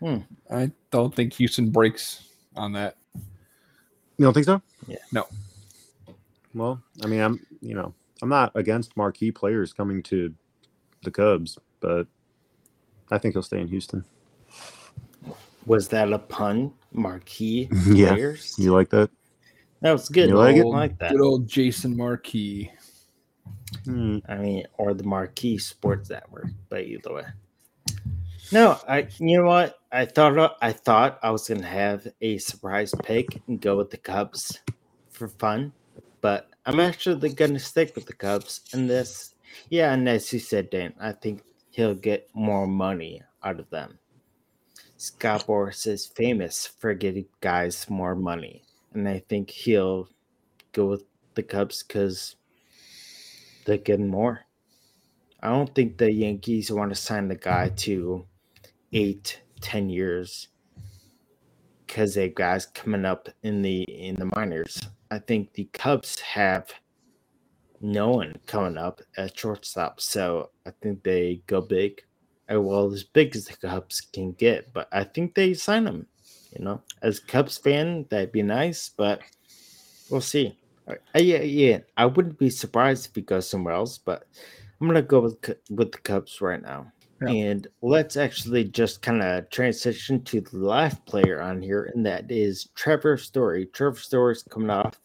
[0.00, 0.54] Hmm.
[0.54, 2.96] I don't think Houston breaks on that.
[3.14, 4.62] You don't think so?
[4.86, 4.98] Yeah.
[5.12, 5.26] No.
[6.54, 10.34] Well, I mean, I'm you know I'm not against marquee players coming to
[11.02, 12.06] the Cubs, but
[13.10, 14.04] I think he'll stay in Houston.
[15.66, 16.72] Was that a pun?
[16.92, 18.14] Marquee yeah.
[18.14, 18.54] players?
[18.58, 19.10] You like that?
[19.82, 20.30] That was good.
[20.30, 20.64] You like it?
[20.64, 21.12] like that.
[21.12, 22.70] Good old Jason Marquis.
[23.84, 24.18] Hmm.
[24.28, 27.24] I mean, or the Marquee Sports Network, but either way.
[28.52, 29.08] No, I.
[29.18, 29.78] You know what?
[29.92, 33.96] I thought I thought I was gonna have a surprise pick and go with the
[33.96, 34.60] Cubs
[35.10, 35.72] for fun,
[36.20, 39.34] but I'm actually going to stick with the Cubs in this.
[39.70, 43.98] Yeah, and as you said, Dan, I think he'll get more money out of them.
[44.98, 48.62] Scott Boras is famous for getting guys more money,
[48.94, 50.08] and I think he'll
[50.72, 52.36] go with the Cubs because
[53.66, 54.46] they're getting more.
[55.42, 58.26] I don't think the Yankees want to sign the guy to
[58.92, 60.48] eight, ten years
[61.86, 64.80] because they have guys coming up in the in the minors.
[65.10, 66.72] I think the Cubs have
[67.82, 72.02] no one coming up at shortstop, so I think they go big,
[72.48, 74.72] well as big as the Cubs can get.
[74.72, 76.06] But I think they sign him.
[76.56, 79.20] You know, as Cubs fan, that'd be nice, but
[80.10, 80.56] we'll see.
[80.88, 84.26] Uh, yeah, yeah, I wouldn't be surprised if he goes somewhere else, but
[84.80, 86.92] I'm gonna go with with the Cubs right now.
[87.22, 87.28] Yeah.
[87.30, 92.30] And let's actually just kind of transition to the last player on here, and that
[92.30, 93.66] is Trevor Story.
[93.66, 95.00] Trevor Story's coming off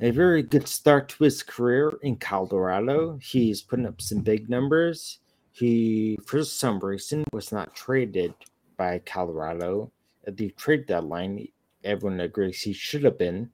[0.00, 3.18] a very good start to his career in Colorado.
[3.22, 5.20] He's putting up some big numbers.
[5.52, 8.34] He, for some reason, was not traded
[8.76, 9.92] by Colorado
[10.26, 11.48] at the trade deadline.
[11.84, 13.50] Everyone agrees he should have been.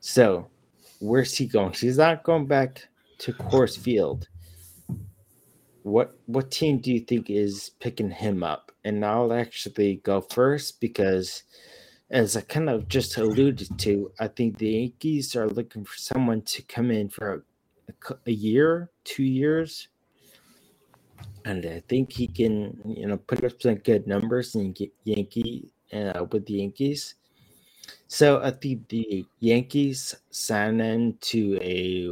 [0.00, 0.48] So,
[1.00, 1.72] where's he going?
[1.72, 2.88] He's not going back
[3.18, 4.28] to Coors Field
[5.82, 8.72] what what team do you think is picking him up?
[8.84, 11.44] And I'll actually go first because,
[12.10, 16.42] as I kind of just alluded to, I think the Yankees are looking for someone
[16.42, 17.44] to come in for
[17.88, 19.88] a, a year, two years,
[21.44, 26.24] and I think he can, you know, put up some good numbers in Yankee uh,
[26.30, 27.16] with the Yankees.
[28.08, 32.10] So I think the Yankees sign in to a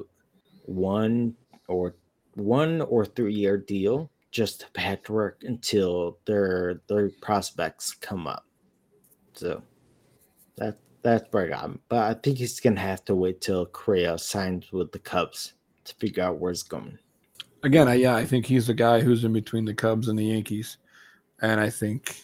[0.65, 1.35] one
[1.69, 1.95] or
[2.35, 8.27] one or three year deal just to have to work until their their prospects come
[8.27, 8.47] up.
[9.35, 9.63] So
[10.57, 11.81] that that's where I got him.
[11.89, 15.55] But I think he's gonna have to wait till Correa signs with the Cubs
[15.85, 16.99] to figure out where it's going.
[17.63, 20.25] Again, I, yeah, I think he's the guy who's in between the Cubs and the
[20.25, 20.79] Yankees,
[21.43, 22.21] and I think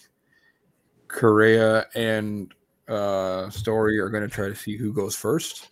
[1.09, 2.53] Correa and
[2.89, 5.68] uh, Story are going to try to see who goes first.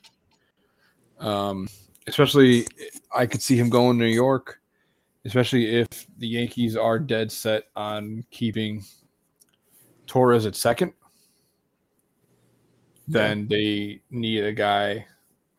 [1.19, 1.69] Um,
[2.07, 2.67] especially
[3.15, 4.61] I could see him going to New York,
[5.25, 5.89] especially if
[6.19, 8.85] the Yankees are dead set on keeping
[10.07, 10.93] Torres at second.
[13.07, 15.07] Then they need a guy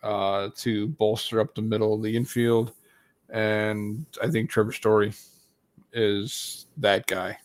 [0.02, 2.74] uh, to bolster up the middle of the infield,
[3.30, 5.14] and I think Trevor Story
[5.94, 7.38] is that guy.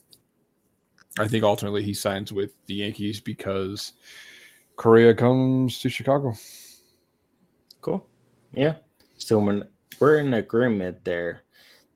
[1.18, 3.94] I think ultimately he signs with the Yankees because
[4.76, 6.34] Correa comes to Chicago.
[7.80, 8.06] Cool.
[8.52, 8.76] Yeah.
[9.18, 9.64] So when
[9.98, 11.42] we're in agreement there,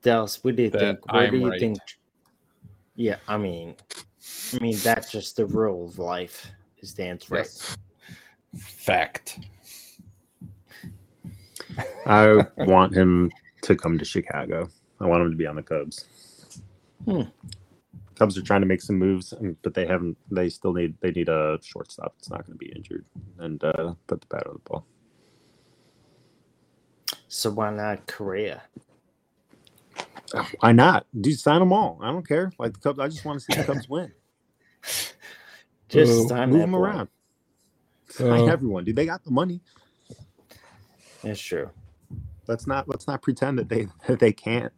[0.03, 1.13] Dallas, what do you that think?
[1.13, 1.61] Where I'm do you right.
[1.61, 1.79] think?
[2.97, 3.75] Yeah, I mean,
[4.55, 6.51] I mean that's just the rule of life.
[6.79, 7.41] Is Dan's right?
[7.41, 7.77] Yes.
[8.57, 9.41] Fact.
[12.07, 13.33] I want him
[13.65, 14.69] to come to Chicago.
[15.01, 16.07] I want him to be on the Cubs.
[17.05, 17.23] Hmm.
[18.15, 20.17] Cubs are trying to make some moves, but they haven't.
[20.31, 20.95] They still need.
[21.01, 22.15] They need a shortstop.
[22.19, 23.05] It's not going to be injured
[23.39, 24.87] and uh, put the bat on the ball.
[27.27, 28.63] So why not Correa?
[30.61, 31.07] Why not?
[31.19, 31.99] Dude, sign them all.
[32.03, 32.53] I don't care.
[32.59, 34.13] Like the Cubs, I just want to see the Cubs win.
[35.89, 37.09] just uh, move them around.
[38.11, 38.95] Sign uh, everyone, dude.
[38.95, 39.61] They got the money.
[41.23, 41.71] That's true.
[42.47, 44.73] Let's not let's not pretend that they that they can't.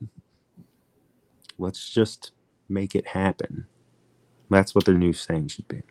[1.59, 2.33] Let's just
[2.69, 3.67] make it happen.
[4.51, 5.83] That's what their new saying should be.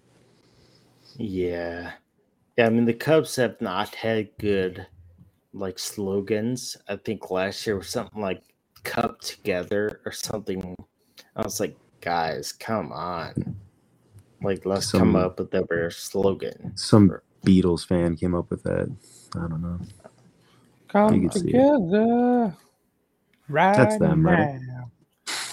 [1.17, 1.93] Yeah.
[2.57, 4.87] Yeah, I mean the Cubs have not had good
[5.53, 6.77] like slogans.
[6.87, 8.43] I think last year was something like
[8.83, 10.75] "Cup Together" or something.
[11.35, 13.57] I was like, guys, come on!
[14.41, 16.73] Like, let's some, come up with a better slogan.
[16.75, 18.89] Some Beatles fan came up with that.
[19.35, 19.79] I don't know.
[20.87, 22.55] Come together,
[23.49, 24.31] right That's them, now.
[24.31, 24.59] right?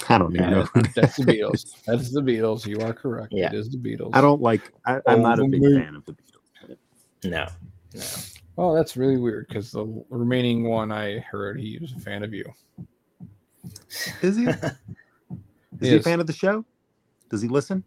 [0.09, 0.67] I don't even know.
[0.95, 1.85] That's the Beatles.
[1.87, 2.67] That's the Beatles.
[2.67, 3.33] You are correct.
[3.33, 3.47] Yeah.
[3.47, 4.11] It is the Beatles.
[4.13, 4.61] I don't like.
[4.85, 6.77] I, am not a big fan of the Beatles.
[7.25, 7.47] No,
[7.95, 8.05] no.
[8.59, 12.35] Oh, that's really weird because the remaining one I heard he was a fan of
[12.35, 12.45] you.
[14.21, 14.47] Is he?
[15.81, 16.65] Is he, he a fan of the show?
[17.31, 17.83] Does he listen?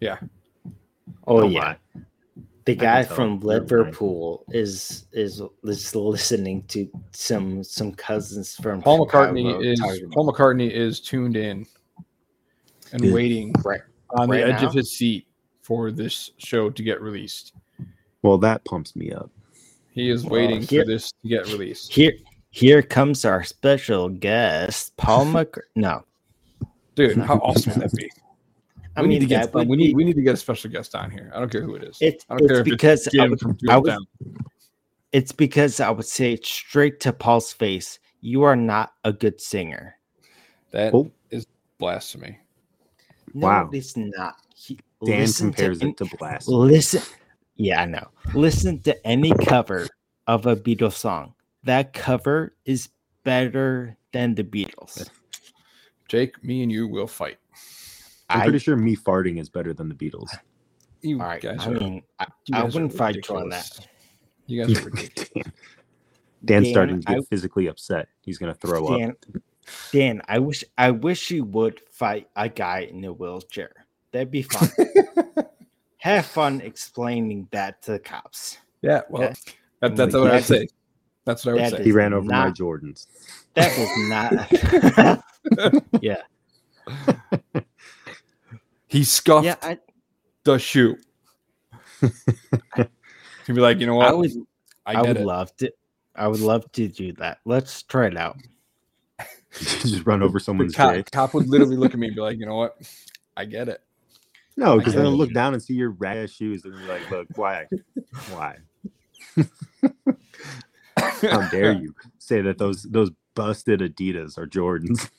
[0.00, 0.18] Yeah.
[1.26, 1.76] Oh, oh yeah.
[1.94, 2.02] My.
[2.66, 9.64] The guy from Liverpool is is is listening to some some cousins from Paul McCartney
[9.64, 9.80] is
[10.12, 11.64] Paul McCartney is tuned in
[12.92, 14.68] and waiting right, on right the edge now?
[14.68, 15.28] of his seat
[15.62, 17.52] for this show to get released.
[18.22, 19.30] Well, that pumps me up.
[19.92, 21.92] He is waiting well, here, for this to get released.
[21.92, 22.12] Here,
[22.50, 25.62] here comes our special guest, Paul McCartney.
[25.76, 26.04] no,
[26.96, 28.10] dude, how awesome would that be?
[28.96, 30.70] I we mean, need to get we need be, we need to get a special
[30.70, 31.30] guest on here.
[31.34, 31.98] I don't care who it is.
[32.00, 34.06] It's, I don't it's care because I was, I was
[35.12, 37.98] It's because I would say straight to Paul's face.
[38.20, 39.96] You are not a good singer.
[40.70, 41.10] That Oh.
[41.30, 41.46] is
[41.78, 42.38] blasphemy.
[43.34, 43.70] No, Wow.
[43.72, 44.36] it's not.
[44.54, 46.56] He- Dan listen to compares it to blasphemy.
[46.56, 47.02] Listen,
[47.56, 48.08] yeah, I know.
[48.34, 49.86] Listen to any cover
[50.26, 51.34] of a Beatles song.
[51.64, 52.88] That cover is
[53.24, 55.08] better than the Beatles.
[56.08, 57.36] Jake, me and you will fight.
[58.28, 60.28] I'm I, pretty sure me farting is better than the Beatles.
[61.02, 61.40] You all right.
[61.42, 63.86] guys I are, mean, I, you I wouldn't fight you on that.
[64.46, 65.28] You guys are ridiculous.
[65.32, 65.52] Dan.
[66.44, 68.08] Dan's starting to get I- physically upset.
[68.22, 68.98] He's gonna throw up.
[68.98, 69.14] Dan,
[69.92, 73.86] Dan, I wish I wish you would fight a guy in a wheelchair.
[74.10, 74.68] That'd be fun.
[75.98, 78.58] Have fun explaining that to the cops.
[78.82, 79.34] yeah, well, Okay.
[79.82, 80.68] that, that's Like, what I'd that- say.
[81.26, 81.84] That's what I would say.
[81.84, 83.06] He ran over my Jordans.
[83.54, 85.20] That was
[85.60, 86.02] not.
[86.02, 86.22] yeah,
[88.88, 89.56] He scuffed yeah.
[89.62, 89.78] I,
[90.44, 90.96] the shoe.
[92.00, 92.88] He'd
[93.46, 94.08] be like, you know what?
[94.08, 94.32] I would.
[94.84, 95.26] I I, would it.
[95.26, 95.72] love to.
[96.14, 97.38] I would love to do that.
[97.44, 98.38] Let's try it out.
[99.52, 101.02] Just run over The someone's cop, J.
[101.04, 102.76] cop would literally look at me and be like, you know what?
[103.36, 103.82] I get it.
[104.56, 107.10] No, because then they'll look down and see your rat ass shoes and be like,
[107.10, 107.66] "Look, why,
[108.30, 108.56] why?
[110.96, 115.10] How dare you say that those those busted Adidas are Jordans?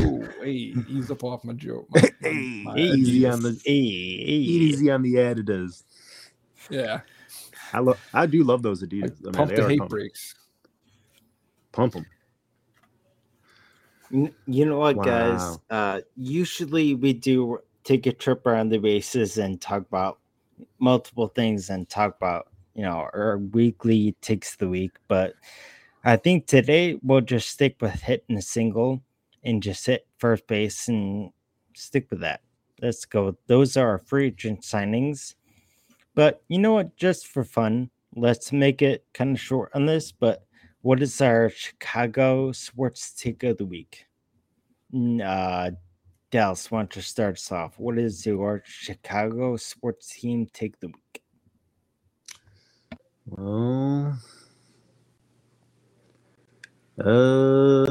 [0.00, 1.88] Ooh, hey, ease up off my joke.
[1.90, 3.32] My, Hey, my easy Adidas.
[3.32, 5.82] on the Hey, easy on the Adidas.
[6.70, 7.00] Yeah,
[7.72, 9.18] I love, I do love those Adidas.
[9.22, 10.34] I mean, pump they the are hate pump, brakes.
[11.72, 12.06] pump them.
[14.46, 15.58] You know what, guys?
[15.70, 20.18] Uh, usually we do take a trip around the bases and talk about
[20.78, 24.92] multiple things and talk about you know our weekly takes the week.
[25.08, 25.34] But
[26.04, 29.02] I think today we'll just stick with hitting a single
[29.44, 31.30] and just hit first base and
[31.74, 32.40] stick with that.
[32.80, 33.36] Let's go.
[33.46, 35.34] Those are our free agent signings.
[36.14, 36.96] But you know what?
[36.96, 40.12] Just for fun, let's make it kind of short on this.
[40.12, 40.44] But
[40.82, 44.06] what is our Chicago sports take of the week?
[44.94, 45.70] Uh,
[46.30, 47.78] Dallas, why don't you start us off?
[47.78, 51.22] What is your Chicago sports team take the week?
[53.26, 54.18] Well,
[56.98, 57.84] uh,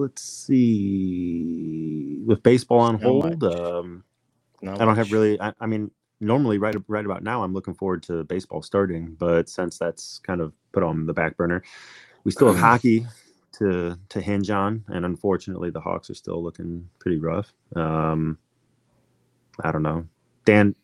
[0.00, 2.22] let's see.
[2.24, 4.04] With baseball on hold, um,
[4.66, 5.40] I don't have really.
[5.40, 5.90] I, I mean,
[6.20, 10.40] normally, right right about now, I'm looking forward to baseball starting, but since that's kind
[10.40, 11.62] of put on the back burner,
[12.24, 13.06] we still have hockey
[13.58, 17.52] to to hinge on, and unfortunately, the Hawks are still looking pretty rough.
[17.74, 18.38] Um,
[19.62, 20.06] I don't know.
[20.44, 20.74] Dan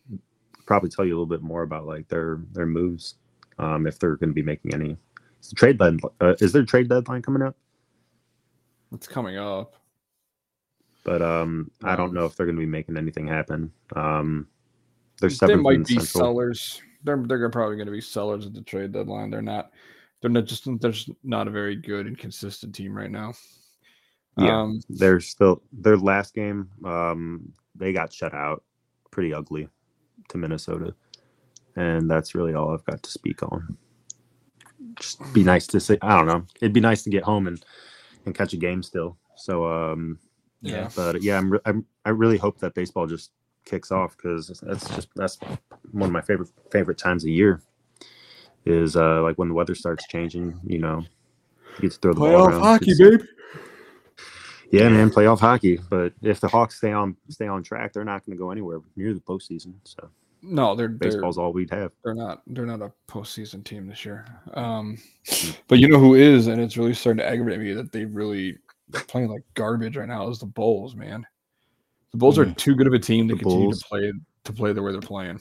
[0.65, 3.15] probably tell you a little bit more about like their their moves,
[3.59, 4.97] um, if they're going to be making any.
[5.55, 5.99] Trade deadline?
[6.21, 7.55] Uh, is there a trade deadline coming up?
[8.93, 9.75] It's coming up.
[11.03, 13.71] But um, I don't Um, know if they're going to be making anything happen.
[13.95, 14.47] Um,
[15.19, 16.05] seventh in might be Central.
[16.05, 16.81] sellers.
[17.03, 19.29] They're they're probably going to be sellers at the trade deadline.
[19.29, 19.71] They're not.
[20.21, 20.65] They're not just.
[20.79, 23.33] They're not a very good and consistent team right now.
[24.37, 24.61] Yeah.
[24.61, 28.63] Um, they're still their last game um they got shut out
[29.11, 29.67] pretty ugly
[30.29, 30.95] to minnesota
[31.75, 33.77] and that's really all i've got to speak on
[34.99, 37.63] just be nice to say i don't know it'd be nice to get home and
[38.25, 40.17] and catch a game still so um
[40.61, 40.89] yeah.
[40.95, 43.31] but yeah i'm, re- I'm i really hope that baseball just
[43.65, 45.37] kicks off because that's just that's
[45.91, 47.61] one of my favorite favorite times of year
[48.65, 51.03] is uh like when the weather starts changing you know
[51.77, 52.83] you get to throw the ball around.
[52.83, 53.23] It's- baby.
[54.71, 55.79] yeah, man, playoff hockey.
[55.89, 58.79] But if the Hawks stay on stay on track, they're not going to go anywhere
[58.95, 59.73] near the postseason.
[59.83, 60.09] So
[60.45, 61.91] No, they're they're baseball's all we'd have.
[62.03, 64.25] they're not they're not a postseason team this year.
[64.55, 64.97] Um,
[65.67, 68.57] but you know who is, and it's really starting to aggravate me that they really
[68.89, 70.27] they're playing like garbage right now.
[70.29, 71.25] Is the Bulls, man.
[72.11, 72.57] The Bulls are Mm.
[72.57, 73.79] too good of a team to The continue Bulls.
[73.81, 74.13] to play
[74.43, 75.39] to play the way they're playing.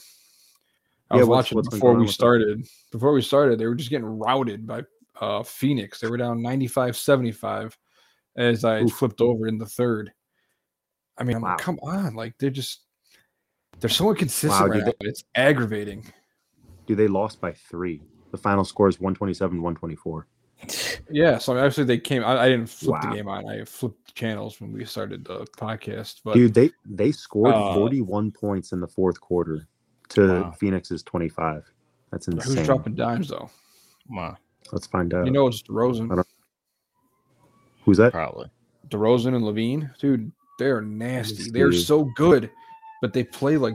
[1.10, 2.64] I Yeah, was what's- watching what's before we started.
[2.92, 4.82] Before we started, they were just getting routed by
[5.20, 6.00] uh, Phoenix.
[6.00, 7.76] They were down 95-75
[8.36, 8.92] as I Oof.
[8.92, 10.10] flipped over in the third.
[11.18, 11.50] I mean, I'm Wow.
[11.50, 12.80] like, come on, like they're just
[13.80, 14.92] they're so inconsistent Wow, right dude, now.
[15.00, 16.04] It's aggravating.
[16.86, 18.02] Dude, they lost by three.
[18.30, 20.26] The final score is 127 124.
[21.10, 22.24] Yeah, so actually they came.
[22.24, 23.10] I, I didn't flip Wow.
[23.10, 23.48] the game on.
[23.48, 26.20] I flipped channels when we started the podcast.
[26.24, 29.66] But Dude, they they scored Uh, 41 points in the fourth quarter
[30.10, 30.50] to Wow.
[30.52, 31.64] Phoenix's 25.
[32.12, 32.40] That's insane.
[32.42, 32.64] who's insane.
[32.66, 33.50] dropping dimes though?
[34.08, 34.36] Wow,
[34.70, 35.26] Let's find out.
[35.26, 36.26] You know, it's I DeRozan, don't-
[37.84, 38.12] Who's that?
[38.12, 38.48] probably.
[38.88, 39.96] DeRozan and LaVine.
[39.98, 41.50] Dude, they are nasty.
[41.50, 42.50] They're so good,
[43.02, 43.74] but they play like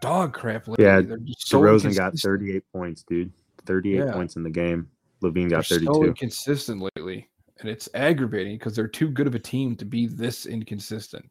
[0.00, 0.66] dog crap.
[0.68, 0.82] Lately.
[0.84, 3.30] Yeah, they're just so DeRozan got 38 points, dude.
[3.66, 4.12] 38 Yeah.
[4.12, 4.88] points in the game.
[5.22, 5.92] LaVine got They're 32.
[5.94, 7.28] so inconsistent lately,
[7.60, 11.28] and it's aggravating because they're too good of a team to be this inconsistent.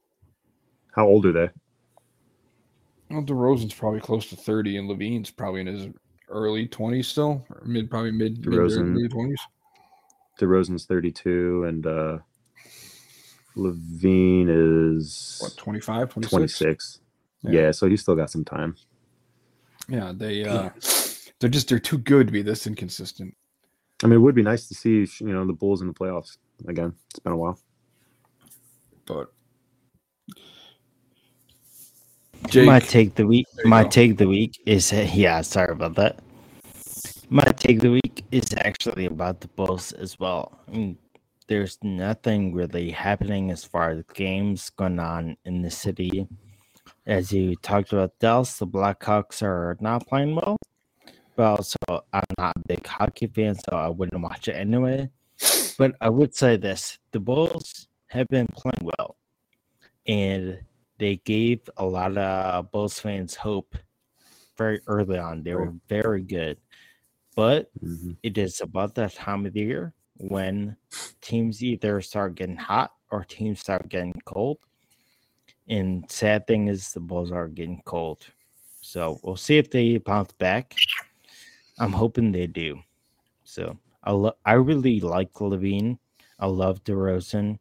[0.91, 1.49] How old are they?
[3.09, 5.87] Well, DeRozan's probably close to thirty, and LaVine's probably in his
[6.29, 8.93] early 20s still, mid probably mid DeRozan.
[8.93, 9.35] mid 20s.
[10.39, 12.17] DeRozan's 32, and uh,
[13.55, 16.29] LaVine is What 25, 26?
[16.29, 16.99] 26.
[17.43, 17.51] Yeah.
[17.51, 17.71] Yeah.
[17.71, 18.75] so he's still got some time.
[19.87, 20.69] Yeah, they uh
[21.39, 23.35] they're just they're too good to be this inconsistent.
[24.03, 26.37] I mean, it would be nice to see you know the Bulls in the playoffs
[26.67, 26.93] again.
[27.09, 27.59] It's been a while.
[29.05, 29.29] But
[32.55, 33.47] my take the week.
[33.65, 33.89] My go.
[33.89, 35.41] take the week is yeah.
[35.41, 36.19] Sorry about that.
[37.29, 40.59] My take the week is actually about the Bulls as well.
[40.67, 40.97] I mean,
[41.47, 46.27] there's nothing really happening as far as games going on in the city.
[47.05, 50.57] As you talked about, Dallas, the Blackhawks are not playing well.
[51.35, 51.77] But also,
[52.13, 55.09] I'm not a big hockey fan, so I wouldn't watch it anyway.
[55.77, 59.17] But I would say this: the Bulls have been playing well,
[60.05, 60.59] and
[60.99, 63.75] they gave a lot of Bulls fans hope
[64.57, 65.43] very early on.
[65.43, 66.59] They were very good,
[67.35, 68.17] but Mhm.
[68.21, 69.93] it is about that time of the year
[70.29, 70.75] when
[71.21, 74.57] teams either start getting hot or teams start getting cold.
[75.67, 78.25] And sad thing is the Bulls are getting cold.
[78.81, 80.75] So we'll see if they bounce back.
[81.79, 82.79] I'm hoping they do.
[83.43, 85.97] So I lo- I really like LaVine.
[86.39, 87.59] I love DeRozan.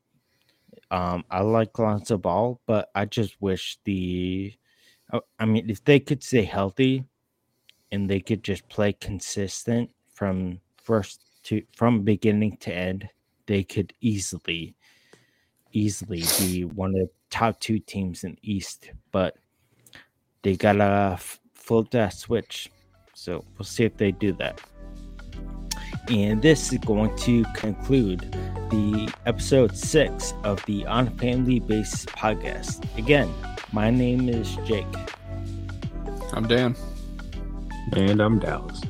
[0.90, 4.54] Um, I like Lonzo Ball, but I just wish the
[5.12, 7.04] I- I mean if they could stay healthy
[7.90, 13.08] and they could just play consistent from first to from beginning to end,
[13.46, 14.74] they could easily
[15.72, 18.90] easily be one of the top two teams in the East.
[19.10, 19.36] But
[20.42, 22.70] they gotta f- flip that switch.
[23.14, 24.60] So we'll see if they do that.
[26.08, 28.20] And this is going to conclude
[28.70, 32.84] the episode six of the On Family Bases podcast.
[32.98, 33.32] Again,
[33.72, 34.86] my name is Jake.
[36.32, 36.74] I'm Dan.
[37.92, 38.80] And I'm Dallas.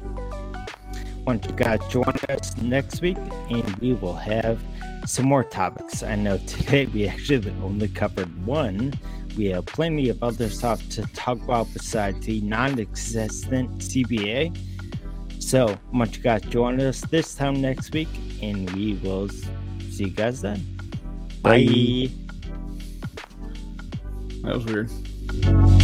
[1.24, 3.16] Why don't you guys join us next week
[3.48, 4.60] and we will have
[5.06, 6.02] some more topics.
[6.02, 8.92] I know today we actually only covered one.
[9.36, 14.56] We have plenty of other stuff to talk about besides the non existent CBA.
[15.38, 18.08] So, why don't you guys join us this time next week
[18.42, 20.60] and we will see you guys then.
[21.40, 21.64] Bye.
[21.64, 22.10] Bye.
[24.42, 25.81] That was weird.